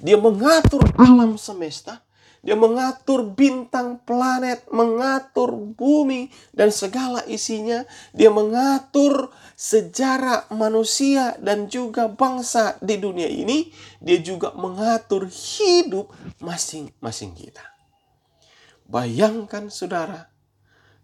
[0.00, 2.04] Dia mengatur alam semesta.
[2.46, 7.82] Dia mengatur bintang, planet, mengatur bumi dan segala isinya.
[8.14, 13.74] Dia mengatur sejarah manusia dan juga bangsa di dunia ini.
[13.98, 17.66] Dia juga mengatur hidup masing-masing kita.
[18.86, 20.30] Bayangkan saudara,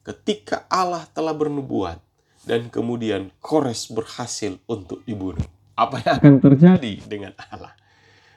[0.06, 1.98] ketika Allah telah bernubuat
[2.46, 5.42] dan kemudian Kores berhasil untuk dibunuh.
[5.74, 7.74] Apa yang akan terjadi dengan Allah?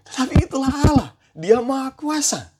[0.06, 1.10] Tetapi itulah Allah.
[1.36, 2.56] Dia maha kuasa.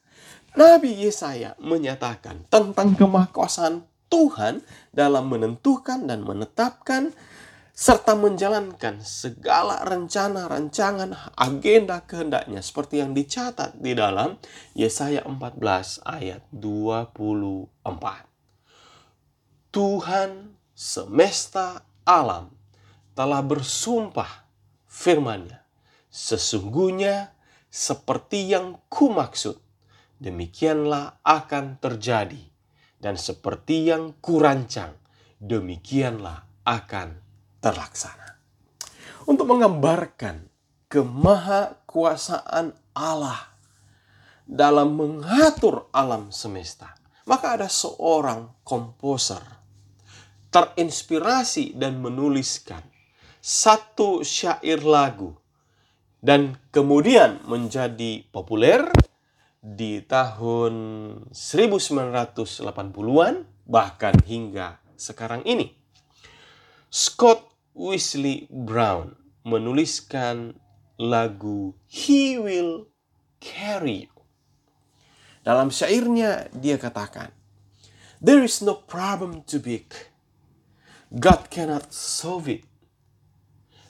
[0.56, 4.64] Nabi Yesaya menyatakan tentang kemahakuasaan Tuhan
[4.96, 7.12] dalam menentukan dan menetapkan
[7.76, 14.40] serta menjalankan segala rencana, rancangan, agenda kehendaknya seperti yang dicatat di dalam
[14.72, 17.76] Yesaya 14 ayat 24.
[19.76, 22.56] Tuhan semesta alam
[23.12, 24.48] telah bersumpah
[24.88, 25.68] firman-Nya.
[26.08, 27.35] Sesungguhnya
[27.76, 29.60] seperti yang ku maksud,
[30.16, 32.40] demikianlah akan terjadi.
[32.96, 34.96] Dan seperti yang kurancang,
[35.44, 37.20] demikianlah akan
[37.60, 38.40] terlaksana.
[39.28, 40.48] Untuk menggambarkan
[40.88, 43.52] kemahakuasaan Allah
[44.48, 46.96] dalam mengatur alam semesta,
[47.28, 49.44] maka ada seorang komposer
[50.48, 52.80] terinspirasi dan menuliskan
[53.44, 55.36] satu syair lagu
[56.26, 58.90] dan kemudian menjadi populer
[59.62, 60.74] di tahun
[61.30, 63.36] 1980-an
[63.70, 65.70] bahkan hingga sekarang ini.
[66.90, 67.46] Scott
[67.78, 69.14] Wesley Brown
[69.46, 70.58] menuliskan
[70.98, 72.90] lagu He Will
[73.38, 74.14] Carry You.
[75.46, 77.30] Dalam syairnya dia katakan,
[78.18, 79.94] There is no problem too big.
[81.14, 82.66] God cannot solve it.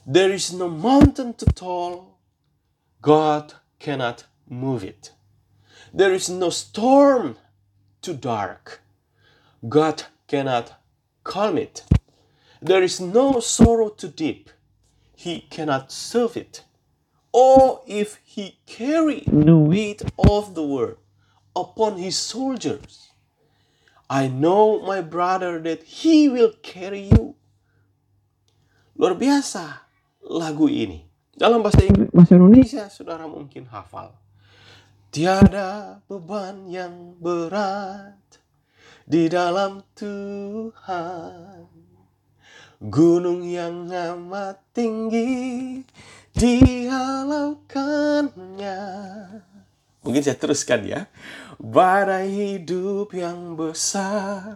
[0.03, 2.14] There is no mountain too tall.
[3.01, 5.11] God cannot move it.
[5.93, 7.37] There is no storm
[8.01, 8.81] too dark.
[9.67, 10.73] God cannot
[11.23, 11.83] calm it.
[12.61, 14.49] There is no sorrow too deep.
[15.15, 16.63] He cannot solve it.
[17.31, 20.97] Or if he carry the weight of the world
[21.55, 23.09] upon his soldiers,
[24.09, 27.35] I know my brother that he will carry you.
[28.97, 29.79] Luar biasa
[30.29, 31.04] lagu ini.
[31.35, 34.15] Dalam bahasa Inggris, bahasa Indonesia, saudara mungkin hafal.
[35.11, 38.39] Tiada beban yang berat
[39.03, 41.67] di dalam Tuhan.
[42.79, 45.83] Gunung yang amat tinggi
[46.31, 48.79] dihalaukannya.
[50.07, 51.11] Mungkin saya teruskan ya.
[51.59, 54.55] Badai hidup yang besar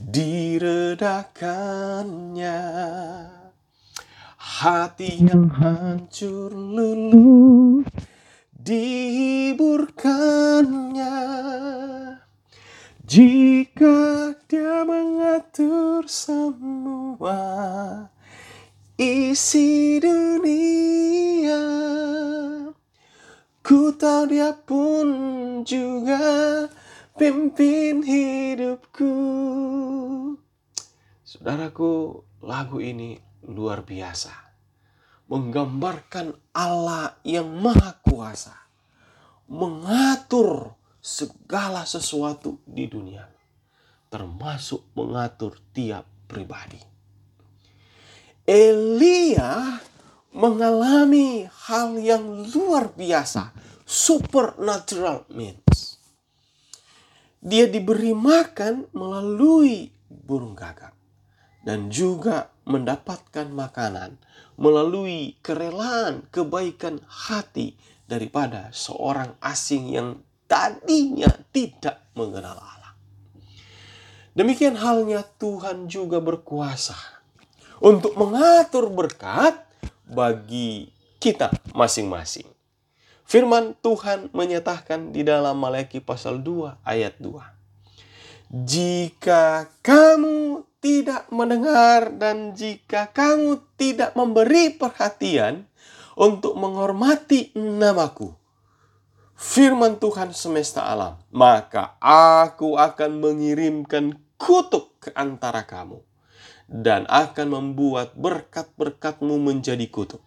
[0.00, 2.64] diredakannya.
[4.48, 7.84] Hati yang hancur luluh
[8.56, 11.20] dihiburkannya.
[13.04, 17.44] Jika dia mengatur semua
[18.96, 21.68] isi dunia,
[23.60, 25.08] ku tahu dia pun
[25.60, 26.72] juga
[27.20, 29.12] pimpin hidupku.
[31.20, 34.32] Saudaraku, lagu ini luar biasa.
[35.28, 38.56] Menggambarkan Allah yang maha kuasa.
[39.48, 43.24] Mengatur segala sesuatu di dunia,
[44.12, 46.80] termasuk mengatur tiap pribadi.
[48.44, 49.80] Elia
[50.36, 53.52] mengalami hal yang luar biasa,
[53.88, 55.96] supernatural means.
[57.40, 60.97] Dia diberi makan melalui burung gagak
[61.68, 64.16] dan juga mendapatkan makanan
[64.56, 67.76] melalui kerelaan kebaikan hati
[68.08, 72.96] daripada seorang asing yang tadinya tidak mengenal Allah.
[74.32, 76.96] Demikian halnya Tuhan juga berkuasa
[77.84, 79.60] untuk mengatur berkat
[80.08, 80.88] bagi
[81.20, 82.48] kita masing-masing.
[83.28, 87.57] Firman Tuhan menyatakan di dalam Malaki pasal 2 ayat 2.
[88.48, 95.68] Jika kamu tidak mendengar dan jika kamu tidak memberi perhatian
[96.16, 98.32] untuk menghormati namaku,
[99.36, 106.00] firman Tuhan semesta alam, maka aku akan mengirimkan kutuk ke antara kamu
[106.72, 110.24] dan akan membuat berkat-berkatmu menjadi kutuk.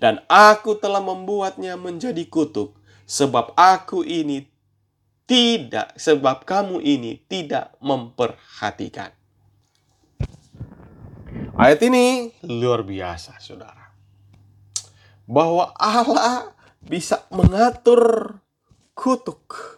[0.00, 2.72] Dan aku telah membuatnya menjadi kutuk
[3.04, 4.55] sebab aku ini
[5.26, 9.10] tidak sebab kamu ini tidak memperhatikan.
[11.58, 13.90] Ayat ini luar biasa, Saudara.
[15.26, 18.38] Bahwa Allah bisa mengatur
[18.94, 19.76] kutuk.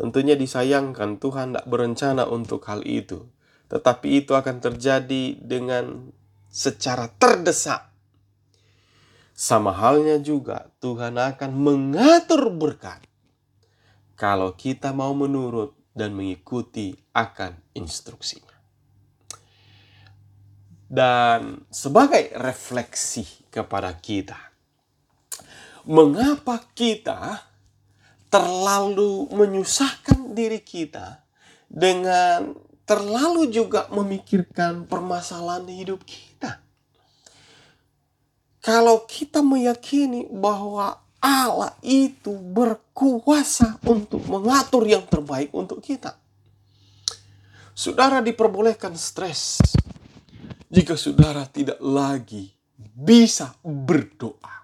[0.00, 3.28] Tentunya disayangkan Tuhan tidak berencana untuk hal itu.
[3.68, 6.12] Tetapi itu akan terjadi dengan
[6.48, 7.92] secara terdesak.
[9.36, 13.04] Sama halnya juga Tuhan akan mengatur berkat.
[14.16, 18.56] Kalau kita mau menurut dan mengikuti akan instruksinya.
[20.86, 24.38] Dan sebagai refleksi kepada kita,
[25.84, 27.44] mengapa kita
[28.32, 31.22] terlalu menyusahkan diri kita
[31.66, 32.54] dengan
[32.86, 36.62] terlalu juga memikirkan permasalahan hidup kita.
[38.62, 46.14] Kalau kita meyakini bahwa Allah itu berkuasa untuk mengatur yang terbaik untuk kita.
[47.74, 49.58] Saudara diperbolehkan stres
[50.70, 54.54] jika saudara tidak lagi bisa berdoa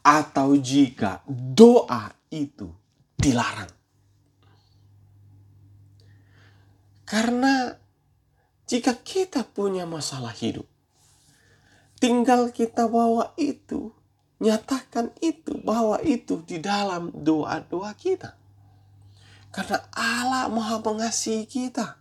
[0.00, 2.72] atau jika doa itu
[3.18, 3.72] dilarang.
[7.08, 7.72] Karena
[8.68, 10.68] jika kita punya masalah hidup,
[11.96, 13.96] tinggal kita bawa itu,
[14.38, 18.34] nyatakan itu, bawa itu di dalam doa-doa kita.
[19.50, 21.98] Karena Allah Maha Mengasihi kita.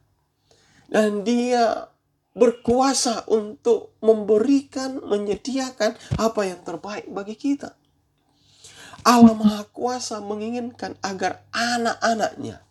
[0.87, 1.89] Dan Dia
[2.37, 7.73] berkuasa untuk memberikan, menyediakan apa yang terbaik bagi kita.
[9.01, 12.61] Allah Maha Kuasa menginginkan agar anak-anaknya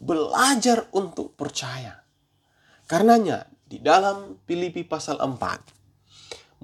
[0.00, 2.02] belajar untuk percaya.
[2.90, 5.73] Karenanya di dalam Filipi pasal 4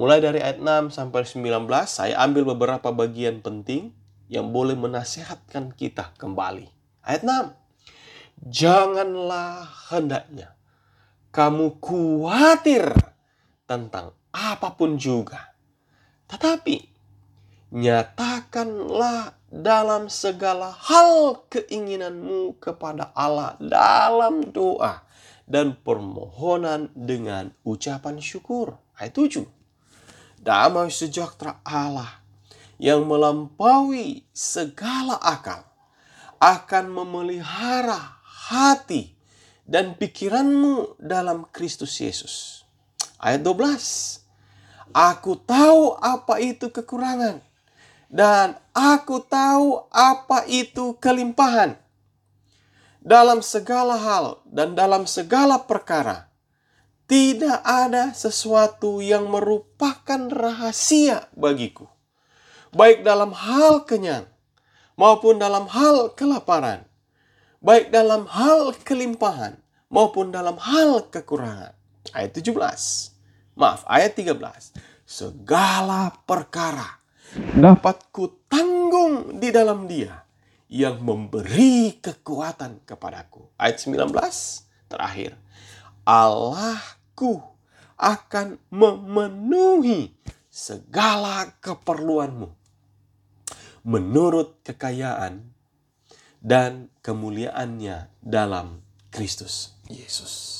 [0.00, 3.92] mulai dari ayat 6 sampai 19 saya ambil beberapa bagian penting
[4.32, 6.72] yang boleh menasehatkan kita kembali.
[7.04, 8.48] Ayat 6.
[8.48, 10.56] Janganlah hendaknya
[11.28, 12.96] kamu khawatir
[13.68, 15.52] tentang apa pun juga.
[16.32, 16.80] Tetapi
[17.76, 25.04] nyatakanlah dalam segala hal keinginanmu kepada Allah dalam doa
[25.44, 28.80] dan permohonan dengan ucapan syukur.
[28.96, 29.59] Ayat 7.
[30.40, 32.16] Damai sejahtera Allah
[32.80, 35.68] yang melampaui segala akal
[36.40, 39.12] akan memelihara hati
[39.68, 42.64] dan pikiranmu dalam Kristus Yesus.
[43.20, 44.24] Ayat 12.
[44.96, 47.44] Aku tahu apa itu kekurangan
[48.08, 51.76] dan aku tahu apa itu kelimpahan.
[53.04, 56.29] Dalam segala hal dan dalam segala perkara,
[57.10, 61.90] tidak ada sesuatu yang merupakan rahasia bagiku,
[62.70, 64.30] baik dalam hal kenyang
[64.94, 66.86] maupun dalam hal kelaparan,
[67.58, 69.58] baik dalam hal kelimpahan
[69.90, 71.74] maupun dalam hal kekurangan.
[72.14, 73.58] Ayat 17.
[73.58, 74.70] Maaf, ayat 13.
[75.02, 77.02] Segala perkara
[77.58, 80.22] dapat kutanggung di dalam dia
[80.70, 83.50] yang memberi kekuatan kepadaku.
[83.58, 84.14] Ayat 19
[84.86, 85.34] terakhir.
[87.10, 87.42] Allahku
[87.98, 90.14] akan memenuhi
[90.46, 92.48] segala keperluanmu
[93.84, 95.50] menurut kekayaan
[96.40, 98.80] dan kemuliaannya dalam
[99.12, 100.56] Kristus Yesus.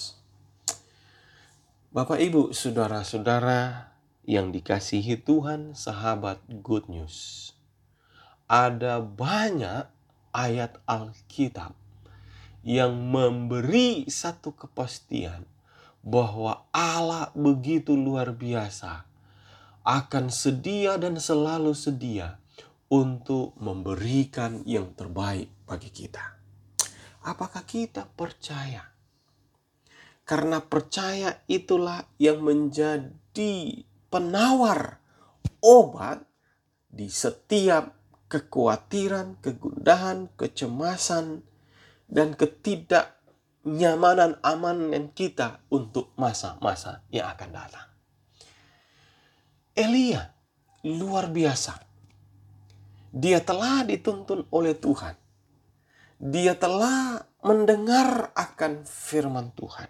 [1.95, 3.95] Bapak, Ibu, saudara-saudara
[4.27, 7.51] yang dikasihi Tuhan, sahabat Good News.
[8.51, 9.89] Ada banyak
[10.35, 11.73] ayat Alkitab
[12.61, 15.49] yang memberi satu kepastian
[16.01, 19.05] bahwa Allah begitu luar biasa
[19.85, 22.41] akan sedia dan selalu sedia
[22.91, 26.37] untuk memberikan yang terbaik bagi kita.
[27.25, 28.83] Apakah kita percaya?
[30.25, 34.99] Karena percaya itulah yang menjadi penawar
[35.63, 36.25] obat
[36.91, 37.95] di setiap
[38.31, 41.43] kekhawatiran, kegundahan, kecemasan,
[42.11, 42.35] dan
[43.61, 47.89] ketidaknyamanan amanan kita untuk masa-masa yang akan datang.
[49.77, 50.33] Elia
[50.85, 51.77] luar biasa.
[53.11, 55.17] Dia telah dituntun oleh Tuhan.
[56.21, 59.89] Dia telah mendengar akan firman Tuhan.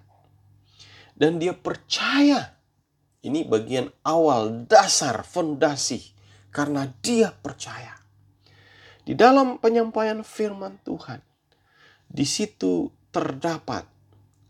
[1.15, 2.57] Dan dia percaya
[3.21, 6.17] ini bagian awal, dasar, fondasi.
[6.51, 7.93] Karena dia percaya.
[9.05, 11.21] Di dalam penyampaian firman Tuhan,
[12.11, 13.87] di situ terdapat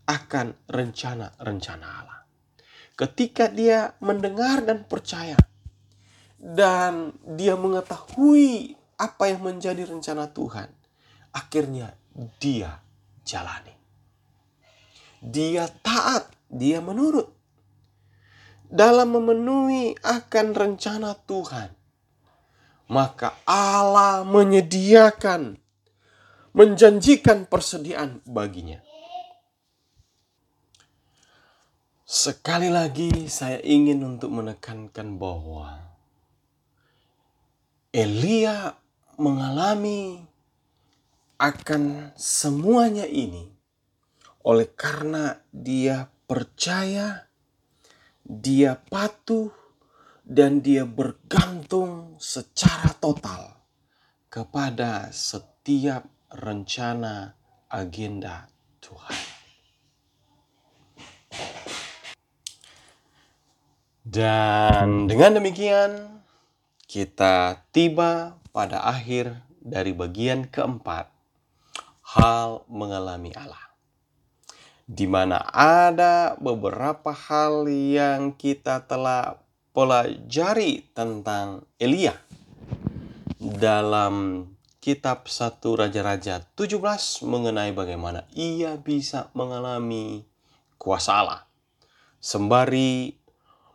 [0.08, 2.20] akan rencana-rencana Allah.
[2.96, 5.36] Ketika dia mendengar dan percaya,
[6.40, 10.72] dan dia mengetahui apa yang menjadi rencana Tuhan,
[11.36, 11.92] akhirnya
[12.40, 12.80] dia
[13.28, 13.76] jalani.
[15.20, 17.28] Dia taat, dia menurut
[18.72, 21.76] dalam memenuhi akan rencana Tuhan,
[22.88, 25.59] maka Allah menyediakan,
[26.52, 28.82] menjanjikan persediaan baginya.
[32.10, 35.78] Sekali lagi, saya ingin untuk menekankan bahwa
[37.94, 38.74] Elia
[39.14, 40.26] mengalami
[41.38, 43.46] akan semuanya ini
[44.42, 47.30] oleh karena dia percaya
[48.26, 49.50] dia patuh
[50.22, 53.58] dan dia bergantung secara total
[54.30, 57.34] kepada setiap rencana
[57.66, 58.46] agenda
[58.78, 59.18] Tuhan.
[64.02, 66.22] Dan dengan demikian
[66.90, 71.06] kita tiba pada akhir dari bagian keempat
[72.18, 73.70] hal mengalami Allah
[74.90, 79.38] di mana ada beberapa hal yang kita telah
[79.70, 82.18] pelajari tentang Elia.
[83.40, 84.44] dalam
[84.80, 86.80] kitab 1 Raja-Raja 17
[87.28, 90.24] mengenai bagaimana ia bisa mengalami
[90.80, 91.44] kuasa Allah.
[92.16, 93.12] Sembari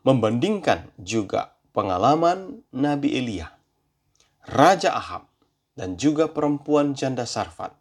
[0.02, 3.54] membandingkan juga pengalaman Nabi Elia,
[4.50, 5.30] Raja Ahab,
[5.78, 7.74] dan juga perempuan janda Sarfat.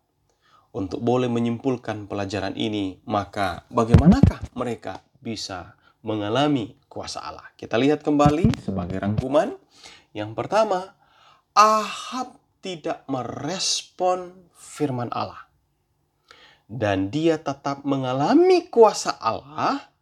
[0.74, 7.46] Untuk boleh menyimpulkan pelajaran ini, maka bagaimanakah mereka bisa mengalami kuasa Allah?
[7.56, 9.54] Kita lihat kembali sebagai rangkuman.
[10.10, 10.98] Yang pertama,
[11.54, 15.44] Ahab tidak merespon firman Allah.
[16.64, 19.92] Dan dia tetap mengalami kuasa Allah,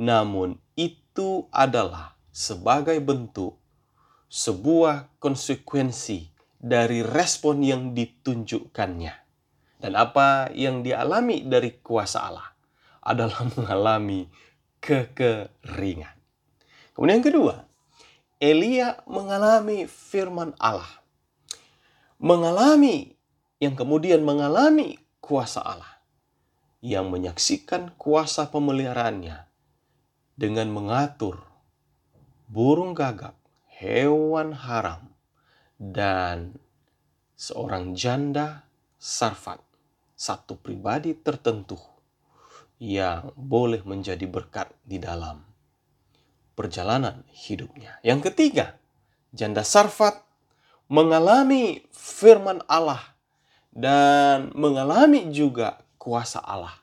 [0.00, 3.60] namun itu adalah sebagai bentuk
[4.32, 9.14] sebuah konsekuensi dari respon yang ditunjukkannya.
[9.76, 12.48] Dan apa yang dialami dari kuasa Allah
[13.04, 14.24] adalah mengalami
[14.80, 16.16] kekeringan.
[16.96, 17.54] Kemudian yang kedua,
[18.40, 20.99] Elia mengalami firman Allah.
[22.20, 23.16] Mengalami
[23.64, 26.04] yang kemudian mengalami kuasa Allah
[26.84, 29.48] yang menyaksikan kuasa pemeliharaannya
[30.36, 31.40] dengan mengatur
[32.50, 33.36] burung gagak,
[33.72, 35.12] hewan haram,
[35.80, 36.60] dan
[37.38, 38.68] seorang janda
[39.00, 39.62] sarfat,
[40.12, 41.80] satu pribadi tertentu
[42.80, 45.40] yang boleh menjadi berkat di dalam
[46.58, 47.96] perjalanan hidupnya.
[48.04, 48.76] Yang ketiga,
[49.32, 50.20] janda Sarfat
[50.90, 53.14] mengalami firman Allah
[53.70, 56.74] dan mengalami juga kuasa Allah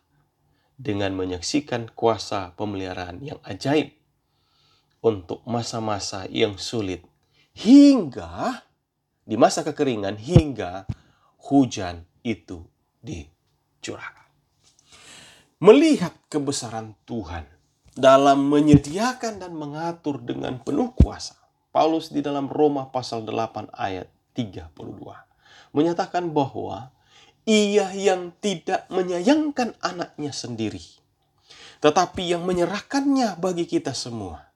[0.80, 3.92] dengan menyaksikan kuasa pemeliharaan yang ajaib
[5.04, 7.04] untuk masa-masa yang sulit
[7.52, 8.64] hingga
[9.28, 10.88] di masa kekeringan hingga
[11.52, 12.64] hujan itu
[13.04, 14.30] dicurahkan.
[15.58, 17.44] Melihat kebesaran Tuhan
[17.98, 21.47] dalam menyediakan dan mengatur dengan penuh kuasa.
[21.78, 24.74] Paulus di dalam Roma pasal 8 ayat 32
[25.78, 26.90] menyatakan bahwa
[27.46, 30.82] ia yang tidak menyayangkan anaknya sendiri,
[31.78, 34.50] tetapi yang menyerahkannya bagi kita semua.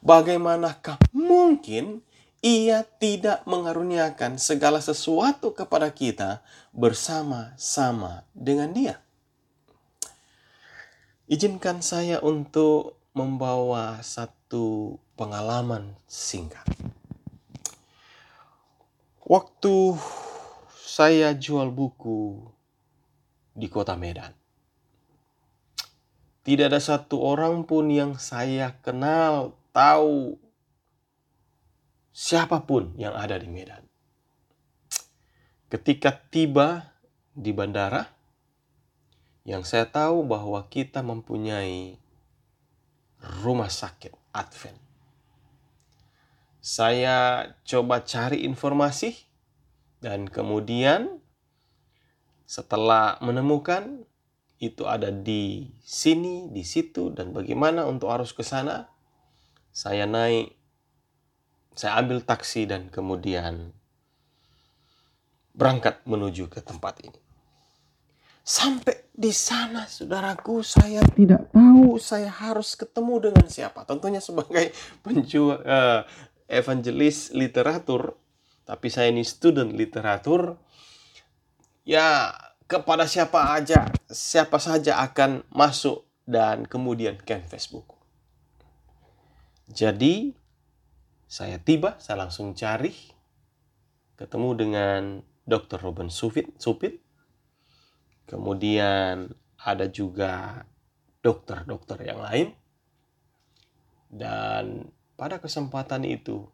[0.00, 2.00] Bagaimanakah mungkin
[2.40, 6.40] ia tidak mengaruniakan segala sesuatu kepada kita
[6.72, 8.96] bersama-sama dengan dia?
[11.28, 16.64] Izinkan saya untuk membawa satu pengalaman singkat.
[19.22, 20.00] Waktu
[20.72, 22.40] saya jual buku
[23.52, 24.32] di kota Medan,
[26.42, 30.40] tidak ada satu orang pun yang saya kenal, tahu
[32.10, 33.86] siapa pun yang ada di Medan.
[35.70, 36.92] Ketika tiba
[37.32, 38.10] di bandara,
[39.46, 42.01] yang saya tahu bahwa kita mempunyai
[43.22, 44.78] rumah sakit Advent.
[46.62, 49.14] Saya coba cari informasi
[50.02, 51.22] dan kemudian
[52.46, 54.02] setelah menemukan
[54.62, 58.90] itu ada di sini, di situ dan bagaimana untuk harus ke sana,
[59.74, 60.54] saya naik
[61.72, 63.72] saya ambil taksi dan kemudian
[65.56, 67.21] berangkat menuju ke tempat ini.
[68.42, 73.86] Sampai di sana, saudaraku, saya tidak tahu saya harus ketemu dengan siapa.
[73.86, 74.74] Tentunya sebagai
[75.06, 76.02] penjual uh,
[76.50, 78.18] evangelis literatur,
[78.66, 80.58] tapi saya ini student literatur,
[81.86, 82.34] ya
[82.66, 87.94] kepada siapa aja, siapa saja akan masuk dan kemudian ke Facebook.
[89.70, 90.34] Jadi
[91.30, 92.90] saya tiba, saya langsung cari,
[94.18, 95.02] ketemu dengan
[95.46, 95.78] Dr.
[95.78, 97.11] Robin Supit, Supit
[98.26, 99.30] Kemudian
[99.62, 100.64] ada juga
[101.22, 102.48] dokter-dokter yang lain.
[104.12, 106.50] Dan pada kesempatan itu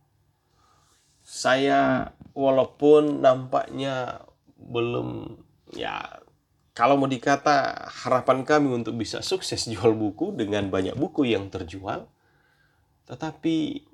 [1.29, 4.25] saya walaupun nampaknya
[4.57, 5.37] belum
[5.77, 6.25] ya
[6.73, 12.09] kalau mau dikata harapan kami untuk bisa sukses jual buku dengan banyak buku yang terjual
[13.05, 13.85] tetapi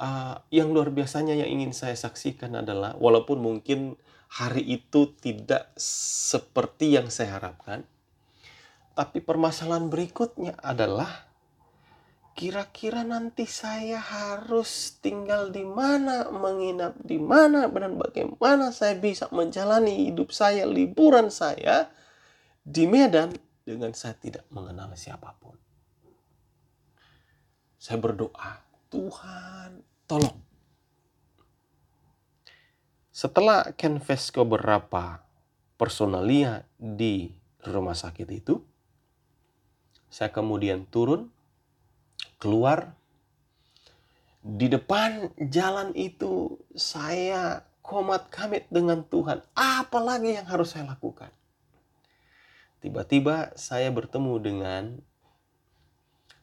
[0.00, 4.00] uh, yang luar biasanya yang ingin saya saksikan adalah walaupun mungkin
[4.36, 7.88] hari itu tidak seperti yang saya harapkan.
[8.92, 11.28] Tapi permasalahan berikutnya adalah
[12.36, 20.12] kira-kira nanti saya harus tinggal di mana, menginap di mana, dan bagaimana saya bisa menjalani
[20.12, 21.88] hidup saya, liburan saya
[22.60, 23.32] di Medan
[23.64, 25.56] dengan saya tidak mengenal siapa pun.
[27.80, 28.52] Saya berdoa,
[28.92, 30.45] Tuhan tolong
[33.16, 35.24] setelah canvas ke beberapa
[35.80, 37.32] personalia di
[37.64, 38.60] rumah sakit itu,
[40.12, 41.32] saya kemudian turun,
[42.36, 42.92] keluar,
[44.46, 49.42] Di depan jalan itu saya komat kamit dengan Tuhan.
[49.58, 51.34] Apalagi yang harus saya lakukan?
[52.78, 55.02] Tiba-tiba saya bertemu dengan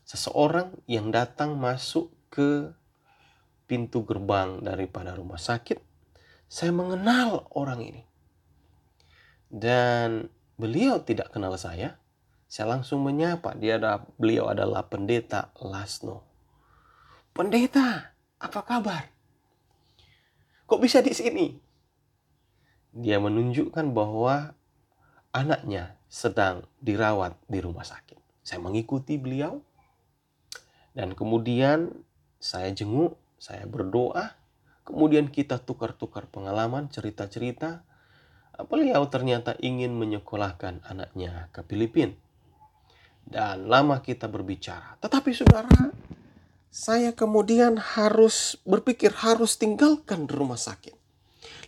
[0.03, 2.75] seseorang yang datang masuk ke
[3.71, 5.92] pintu gerbang daripada rumah sakit.
[6.53, 8.05] Saya mengenal orang ini.
[9.49, 11.97] Dan beliau tidak kenal saya.
[12.45, 13.57] Saya langsung menyapa.
[13.57, 16.21] Dia ada, beliau adalah pendeta Lasno.
[17.33, 19.09] Pendeta, apa kabar?
[20.69, 21.57] Kok bisa di sini?
[22.93, 24.53] Dia menunjukkan bahwa
[25.33, 28.45] anaknya sedang dirawat di rumah sakit.
[28.45, 29.57] Saya mengikuti beliau
[30.93, 31.89] dan kemudian
[32.37, 34.42] saya jenguk, saya berdoa,
[34.83, 37.83] kemudian kita tukar-tukar pengalaman, cerita-cerita.
[38.69, 42.13] Beliau ternyata ingin menyekolahkan anaknya ke Filipina.
[43.23, 44.99] Dan lama kita berbicara.
[44.99, 45.89] Tetapi saudara,
[46.67, 50.93] saya kemudian harus berpikir harus tinggalkan rumah sakit.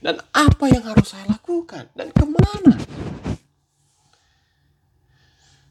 [0.03, 1.89] Dan apa yang harus saya lakukan?
[1.95, 2.75] Dan ke mana?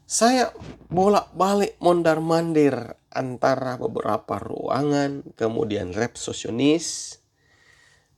[0.05, 0.53] Saya
[0.87, 7.17] bolak-balik mondar-mandir antara beberapa ruangan, kemudian resepsionis,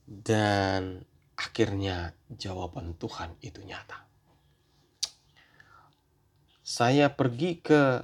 [0.08, 1.04] dan
[1.36, 4.08] akhirnya jawaban Tuhan itu nyata.
[6.64, 8.00] Saya pergi ke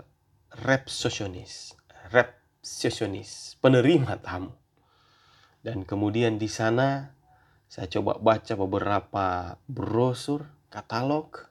[0.60, 1.72] resepsionis,
[2.12, 4.52] rep sesionis, penerima tamu.
[5.64, 7.12] Dan kemudian di sana
[7.68, 9.26] saya coba baca beberapa
[9.64, 11.48] brosur, katalog,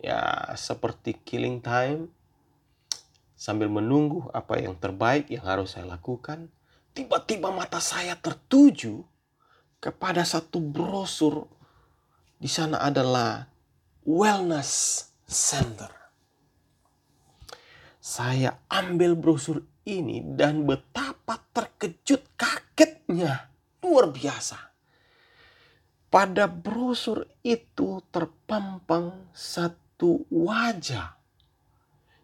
[0.00, 2.12] ya seperti killing time,
[3.36, 6.52] sambil menunggu apa yang terbaik yang harus saya lakukan.
[6.92, 9.09] Tiba-tiba mata saya tertuju
[9.80, 11.48] kepada satu brosur.
[12.36, 13.48] Di sana adalah
[14.04, 15.88] wellness center.
[18.00, 23.48] Saya ambil brosur ini dan betapa terkejut kagetnya.
[23.80, 24.70] Luar biasa.
[26.10, 31.16] Pada brosur itu terpampang satu wajah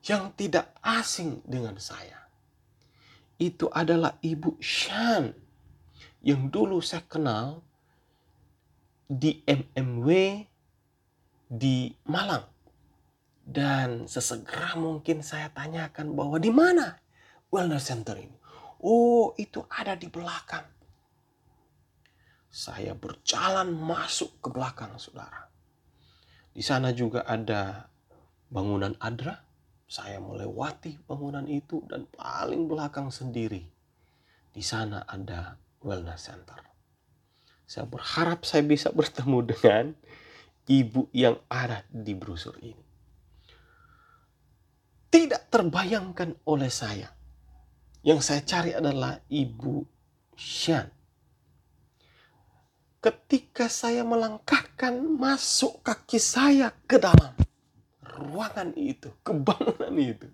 [0.07, 2.27] yang tidak asing dengan saya.
[3.37, 5.46] Itu adalah Ibu Shan
[6.27, 7.63] yang dulu saya kenal
[9.07, 10.11] di MMW
[11.47, 12.51] di Malang.
[13.47, 16.99] Dan sesegera mungkin saya tanyakan bahwa di mana
[17.55, 18.35] wellness center ini?
[18.83, 20.67] Oh, itu ada di belakang.
[22.51, 25.47] Saya berjalan masuk ke belakang, saudara.
[26.51, 27.87] Di sana juga ada
[28.51, 29.47] bangunan Adra.
[29.87, 33.63] Saya melewati bangunan itu dan paling belakang sendiri.
[34.51, 35.55] Di sana ada
[35.87, 36.59] wellness center.
[37.63, 39.85] Saya berharap saya bisa bertemu dengan
[40.67, 42.83] ibu yang ada di brosur ini.
[45.07, 47.07] Tidak terbayangkan oleh saya
[48.07, 49.83] yang saya cari adalah Ibu
[50.39, 50.87] Shan.
[53.03, 57.35] Ketika saya melangkahkan masuk kaki saya ke dalam
[58.03, 60.31] ruangan itu, ke bangunan itu,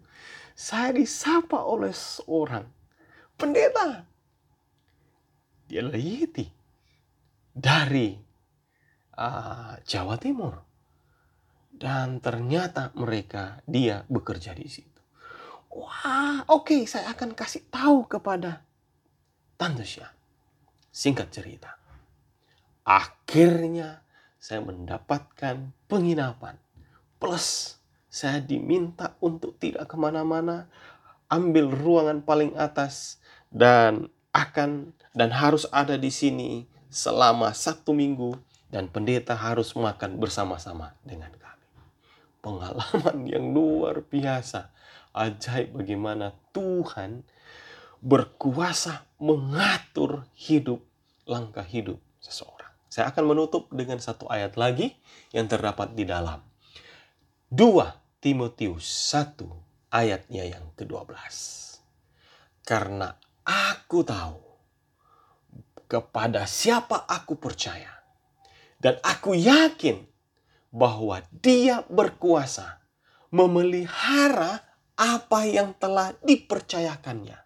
[0.52, 2.68] saya disapa oleh seorang
[3.40, 4.04] pendeta.
[5.72, 5.80] Dia
[7.56, 8.12] dari
[9.16, 10.60] uh, Jawa Timur.
[11.72, 15.00] Dan ternyata mereka, dia bekerja di situ.
[15.72, 18.60] Wah, oke, okay, saya akan kasih tahu kepada
[19.56, 20.12] Tante Syah.
[20.92, 21.72] Singkat cerita,
[22.84, 24.04] akhirnya
[24.36, 26.60] saya mendapatkan penginapan.
[27.16, 27.80] Plus,
[28.12, 30.68] saya diminta untuk tidak ke mana-mana,
[31.32, 33.16] ambil ruangan paling atas,
[33.48, 38.36] dan akan dan harus ada di sini selama satu minggu
[38.72, 41.68] dan pendeta harus makan bersama-sama dengan kami.
[42.40, 44.72] Pengalaman yang luar biasa
[45.12, 47.24] ajaib bagaimana Tuhan
[48.02, 50.82] berkuasa mengatur hidup,
[51.28, 52.72] langkah hidup seseorang.
[52.88, 54.96] Saya akan menutup dengan satu ayat lagi
[55.32, 56.44] yang terdapat di dalam
[57.52, 61.16] 2 Timotius 1 ayatnya yang ke-12.
[62.64, 63.12] Karena
[63.46, 64.38] aku tahu
[65.86, 67.90] kepada siapa aku percaya
[68.80, 70.08] dan aku yakin
[70.72, 72.80] bahwa dia berkuasa
[73.28, 74.64] memelihara
[74.96, 77.36] apa yang telah dipercayakannya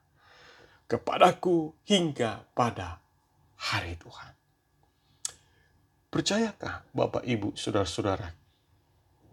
[0.87, 3.03] kepadaku hingga pada
[3.59, 4.33] hari Tuhan.
[6.07, 8.31] Percayakah Bapak Ibu Saudara-saudara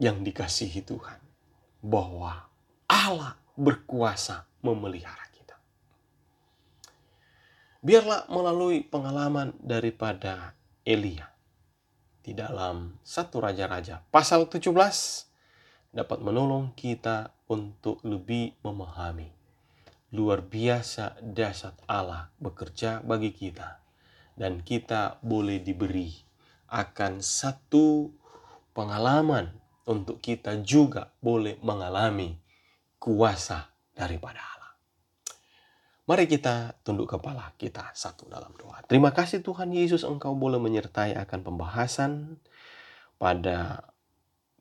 [0.02, 1.22] yang dikasihi Tuhan
[1.80, 2.50] bahwa
[2.90, 5.23] Allah berkuasa memelihara.
[7.84, 10.56] Biarlah melalui pengalaman daripada
[10.88, 11.28] Elia
[12.24, 14.72] di dalam satu raja-raja pasal 17
[15.92, 19.28] dapat menolong kita untuk lebih memahami
[20.16, 23.84] luar biasa dasar Allah bekerja bagi kita
[24.40, 26.16] dan kita boleh diberi
[26.72, 28.08] akan satu
[28.72, 29.52] pengalaman
[29.84, 32.40] untuk kita juga boleh mengalami
[32.96, 34.53] kuasa daripada.
[36.04, 38.84] Mari kita tunduk kepala kita satu dalam doa.
[38.92, 42.44] Terima kasih Tuhan Yesus Engkau boleh menyertai akan pembahasan
[43.16, 43.88] pada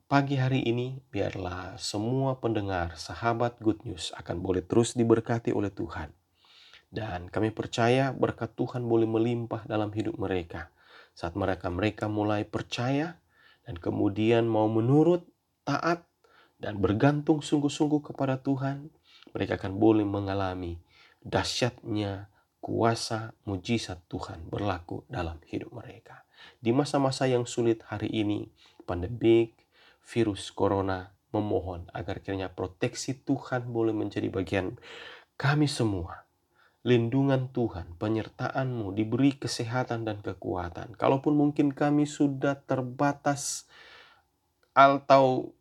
[0.07, 6.15] pagi hari ini biarlah semua pendengar sahabat Good News akan boleh terus diberkati oleh Tuhan.
[6.87, 10.71] Dan kami percaya berkat Tuhan boleh melimpah dalam hidup mereka.
[11.11, 13.19] Saat mereka mereka mulai percaya
[13.67, 15.27] dan kemudian mau menurut,
[15.67, 16.07] taat,
[16.55, 18.95] dan bergantung sungguh-sungguh kepada Tuhan,
[19.35, 20.79] mereka akan boleh mengalami
[21.23, 22.27] dahsyatnya
[22.63, 26.23] kuasa mujizat Tuhan berlaku dalam hidup mereka.
[26.59, 28.47] Di masa-masa yang sulit hari ini,
[28.87, 29.55] pandemik,
[30.03, 34.79] virus corona memohon agar kiranya proteksi Tuhan boleh menjadi bagian
[35.35, 36.23] kami semua.
[36.83, 40.99] Lindungan Tuhan, penyertaan-Mu diberi kesehatan dan kekuatan.
[40.99, 43.71] Kalaupun mungkin kami sudah terbatas
[44.75, 45.55] atau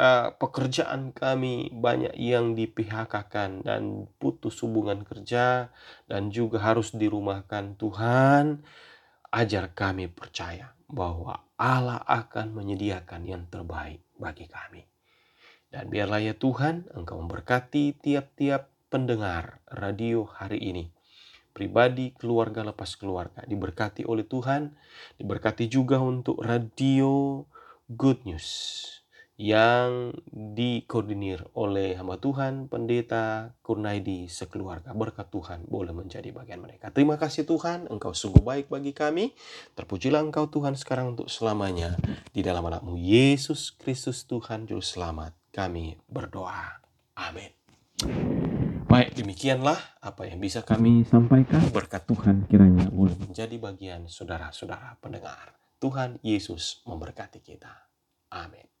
[0.00, 2.64] uh, pekerjaan kami banyak yang di
[3.60, 5.68] dan putus hubungan kerja
[6.08, 8.64] dan juga harus dirumahkan Tuhan
[9.30, 14.82] ajar kami percaya bahwa Allah akan menyediakan yang terbaik bagi kami.
[15.70, 20.90] Dan biarlah ya Tuhan, Engkau memberkati tiap-tiap pendengar radio hari ini.
[21.54, 23.46] Pribadi, keluarga, lepas keluarga.
[23.46, 24.74] Diberkati oleh Tuhan,
[25.22, 27.46] diberkati juga untuk radio
[27.86, 28.99] Good News
[29.40, 34.92] yang dikoordinir oleh hamba Tuhan, pendeta Kurnaidi sekeluarga.
[34.92, 36.92] Berkat Tuhan boleh menjadi bagian mereka.
[36.92, 39.32] Terima kasih Tuhan, Engkau sungguh baik bagi kami.
[39.80, 41.96] Terpujilah Engkau Tuhan sekarang untuk selamanya.
[42.36, 46.84] Di dalam anakmu Yesus Kristus Tuhan Juru Selamat kami berdoa.
[47.16, 47.48] Amin.
[48.92, 51.64] Baik, demikianlah apa yang bisa kami sampaikan.
[51.72, 55.56] Berkat Tuhan kiranya boleh menjadi bagian saudara-saudara pendengar.
[55.80, 57.88] Tuhan Yesus memberkati kita.
[58.36, 58.79] Amin.